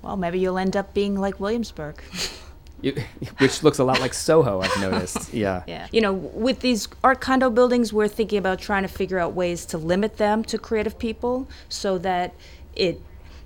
Well, 0.00 0.16
maybe 0.16 0.38
you'll 0.38 0.58
end 0.58 0.74
up 0.76 0.94
being 0.94 1.20
like 1.20 1.38
Williamsburg. 1.38 2.02
You- 2.84 3.02
which 3.38 3.62
looks 3.62 3.78
a 3.78 3.84
lot 3.84 4.00
like 4.00 4.14
Soho, 4.14 4.60
I've 4.60 4.80
noticed. 4.80 5.32
Yeah. 5.34 5.62
Yeah. 5.66 5.88
You 5.90 6.00
know, 6.00 6.12
with 6.12 6.60
these 6.60 6.88
art 7.02 7.20
condo 7.20 7.50
buildings, 7.50 7.92
we're 7.92 8.08
thinking 8.08 8.38
about 8.38 8.60
trying 8.60 8.82
to 8.82 8.88
figure 8.88 9.18
out 9.18 9.32
ways 9.34 9.66
to 9.66 9.78
limit 9.78 10.16
them 10.16 10.44
to 10.44 10.58
creative 10.58 10.98
people 10.98 11.48
so 11.68 11.98
that 11.98 12.34
it, 12.76 13.00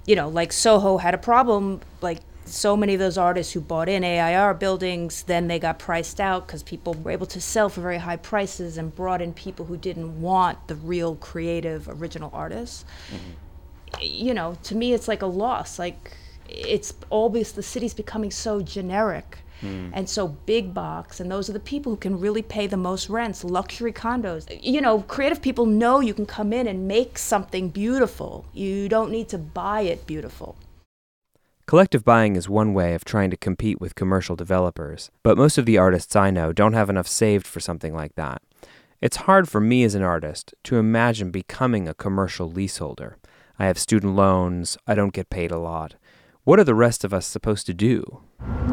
you 0.06 0.14
know, 0.16 0.28
like 0.28 0.52
Soho 0.52 0.98
had 0.98 1.14
a 1.14 1.18
problem, 1.18 1.80
like 2.02 2.18
so 2.44 2.76
many 2.76 2.94
of 2.94 3.00
those 3.00 3.18
artists 3.18 3.52
who 3.52 3.60
bought 3.60 3.88
in 3.88 4.02
AIR 4.04 4.54
buildings, 4.54 5.22
then 5.24 5.48
they 5.48 5.58
got 5.58 5.78
priced 5.78 6.20
out 6.20 6.46
because 6.46 6.62
people 6.62 6.94
were 6.94 7.10
able 7.10 7.26
to 7.26 7.40
sell 7.40 7.68
for 7.68 7.80
very 7.80 7.98
high 7.98 8.16
prices 8.16 8.78
and 8.78 8.94
brought 8.94 9.20
in 9.22 9.32
people 9.32 9.66
who 9.66 9.76
didn't 9.76 10.20
want 10.20 10.66
the 10.66 10.74
real 10.74 11.16
creative 11.16 11.88
original 11.88 12.30
artists. 12.32 12.84
Mm-hmm. 13.12 14.02
You 14.02 14.34
know, 14.34 14.56
to 14.64 14.74
me, 14.74 14.92
it's 14.92 15.08
like 15.08 15.22
a 15.22 15.26
loss. 15.26 15.78
Like, 15.78 16.12
it's 16.48 16.94
always 17.10 17.52
the 17.52 17.62
city's 17.62 17.94
becoming 17.94 18.30
so 18.30 18.60
generic 18.60 19.38
Hmm. 19.60 19.90
and 19.92 20.08
so 20.08 20.28
big 20.28 20.72
box 20.72 21.18
and 21.18 21.28
those 21.28 21.50
are 21.50 21.52
the 21.52 21.58
people 21.58 21.90
who 21.90 21.96
can 21.96 22.20
really 22.20 22.42
pay 22.42 22.68
the 22.68 22.76
most 22.76 23.08
rents 23.08 23.42
luxury 23.42 23.92
condos 23.92 24.46
you 24.62 24.80
know 24.80 25.00
creative 25.00 25.42
people 25.42 25.66
know 25.66 25.98
you 25.98 26.14
can 26.14 26.26
come 26.26 26.52
in 26.52 26.68
and 26.68 26.86
make 26.86 27.18
something 27.18 27.68
beautiful 27.68 28.44
you 28.52 28.88
don't 28.88 29.10
need 29.10 29.28
to 29.30 29.36
buy 29.36 29.80
it 29.80 30.06
beautiful 30.06 30.54
Collective 31.66 32.02
buying 32.02 32.34
is 32.34 32.48
one 32.48 32.72
way 32.72 32.94
of 32.94 33.04
trying 33.04 33.28
to 33.28 33.36
compete 33.36 33.78
with 33.78 33.94
commercial 33.94 34.34
developers, 34.34 35.10
but 35.22 35.36
most 35.36 35.58
of 35.58 35.66
the 35.66 35.76
artists 35.76 36.16
I 36.16 36.30
know 36.30 36.50
don't 36.50 36.72
have 36.72 36.88
enough 36.88 37.06
saved 37.06 37.46
for 37.46 37.60
something 37.60 37.92
like 37.92 38.14
that. 38.14 38.40
It's 39.02 39.18
hard 39.28 39.50
for 39.50 39.60
me 39.60 39.84
as 39.84 39.94
an 39.94 40.00
artist 40.02 40.54
to 40.64 40.78
imagine 40.78 41.30
becoming 41.30 41.86
a 41.86 41.92
commercial 41.92 42.50
leaseholder. 42.50 43.18
I 43.58 43.66
have 43.66 43.76
student 43.76 44.16
loans, 44.16 44.78
I 44.86 44.94
don't 44.94 45.12
get 45.12 45.28
paid 45.28 45.50
a 45.50 45.58
lot. 45.58 45.96
What 46.48 46.58
are 46.58 46.64
the 46.64 46.74
rest 46.74 47.04
of 47.04 47.12
us 47.12 47.26
supposed 47.26 47.66
to 47.66 47.74
do? 47.74 48.22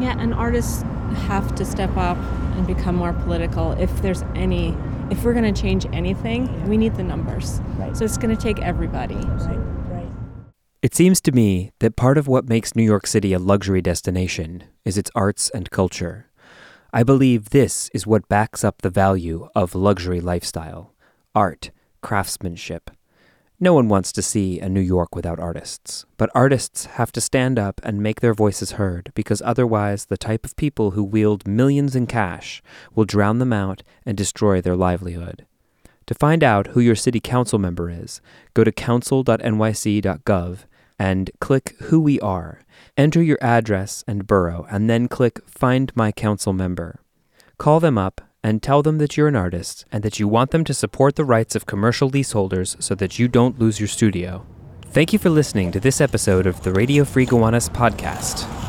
Yeah, 0.00 0.16
and 0.18 0.32
artists 0.32 0.80
have 1.28 1.54
to 1.56 1.64
step 1.66 1.94
up 1.98 2.16
and 2.56 2.66
become 2.66 2.96
more 2.96 3.12
political 3.12 3.72
if 3.72 4.00
there's 4.00 4.22
any 4.34 4.74
if 5.10 5.22
we're 5.22 5.34
going 5.34 5.52
to 5.52 5.60
change 5.60 5.84
anything, 5.92 6.70
we 6.70 6.78
need 6.78 6.94
the 6.94 7.02
numbers. 7.02 7.60
Right. 7.76 7.94
So 7.94 8.06
it's 8.06 8.16
going 8.16 8.34
to 8.34 8.42
take 8.42 8.62
everybody. 8.62 9.16
right. 9.16 10.08
It 10.80 10.94
seems 10.94 11.20
to 11.20 11.32
me 11.32 11.72
that 11.80 11.96
part 11.96 12.16
of 12.16 12.26
what 12.26 12.48
makes 12.48 12.74
New 12.74 12.82
York 12.82 13.06
City 13.06 13.34
a 13.34 13.38
luxury 13.38 13.82
destination 13.82 14.64
is 14.86 14.96
its 14.96 15.10
arts 15.14 15.50
and 15.50 15.70
culture. 15.70 16.30
I 16.94 17.02
believe 17.02 17.50
this 17.50 17.90
is 17.92 18.06
what 18.06 18.26
backs 18.26 18.64
up 18.64 18.80
the 18.80 18.88
value 18.88 19.50
of 19.54 19.74
luxury 19.74 20.22
lifestyle 20.22 20.94
art, 21.34 21.72
craftsmanship. 22.00 22.90
No 23.58 23.72
one 23.72 23.88
wants 23.88 24.12
to 24.12 24.20
see 24.20 24.60
a 24.60 24.68
New 24.68 24.82
York 24.82 25.14
without 25.14 25.40
artists, 25.40 26.04
but 26.18 26.28
artists 26.34 26.84
have 26.84 27.10
to 27.12 27.22
stand 27.22 27.58
up 27.58 27.80
and 27.82 28.02
make 28.02 28.20
their 28.20 28.34
voices 28.34 28.72
heard 28.72 29.10
because 29.14 29.40
otherwise 29.40 30.04
the 30.04 30.18
type 30.18 30.44
of 30.44 30.56
people 30.56 30.90
who 30.90 31.02
wield 31.02 31.48
millions 31.48 31.96
in 31.96 32.06
cash 32.06 32.62
will 32.94 33.06
drown 33.06 33.38
them 33.38 33.54
out 33.54 33.82
and 34.04 34.14
destroy 34.14 34.60
their 34.60 34.76
livelihood. 34.76 35.46
To 36.04 36.14
find 36.14 36.44
out 36.44 36.68
who 36.68 36.80
your 36.80 36.94
city 36.94 37.18
council 37.18 37.58
member 37.58 37.88
is, 37.88 38.20
go 38.52 38.62
to 38.62 38.70
council.nyc.gov 38.70 40.58
and 40.98 41.30
click 41.40 41.76
Who 41.84 42.00
We 42.00 42.20
Are. 42.20 42.60
Enter 42.96 43.22
your 43.22 43.38
address 43.40 44.04
and 44.06 44.26
borough, 44.26 44.66
and 44.70 44.88
then 44.88 45.08
click 45.08 45.40
Find 45.48 45.92
My 45.94 46.12
Council 46.12 46.52
Member. 46.52 47.00
Call 47.58 47.80
them 47.80 47.96
up 47.96 48.20
and 48.46 48.62
tell 48.62 48.80
them 48.80 48.98
that 48.98 49.16
you're 49.16 49.26
an 49.26 49.34
artist 49.34 49.84
and 49.90 50.04
that 50.04 50.20
you 50.20 50.28
want 50.28 50.52
them 50.52 50.62
to 50.62 50.72
support 50.72 51.16
the 51.16 51.24
rights 51.24 51.56
of 51.56 51.66
commercial 51.66 52.08
leaseholders 52.08 52.76
so 52.78 52.94
that 52.94 53.18
you 53.18 53.26
don't 53.26 53.58
lose 53.58 53.80
your 53.80 53.88
studio. 53.88 54.46
Thank 54.90 55.12
you 55.12 55.18
for 55.18 55.30
listening 55.30 55.72
to 55.72 55.80
this 55.80 56.00
episode 56.00 56.46
of 56.46 56.62
the 56.62 56.70
Radio 56.70 57.04
Free 57.04 57.26
Gowanus 57.26 57.68
podcast. 57.68 58.65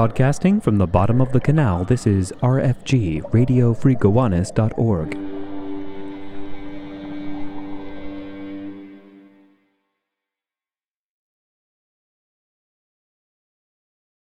Broadcasting 0.00 0.62
from 0.62 0.78
the 0.78 0.86
bottom 0.86 1.20
of 1.20 1.30
the 1.32 1.40
canal, 1.40 1.84
this 1.84 2.06
is 2.06 2.32
RFG, 2.40 3.20
RadioFreeGowanus.org. 3.32 5.29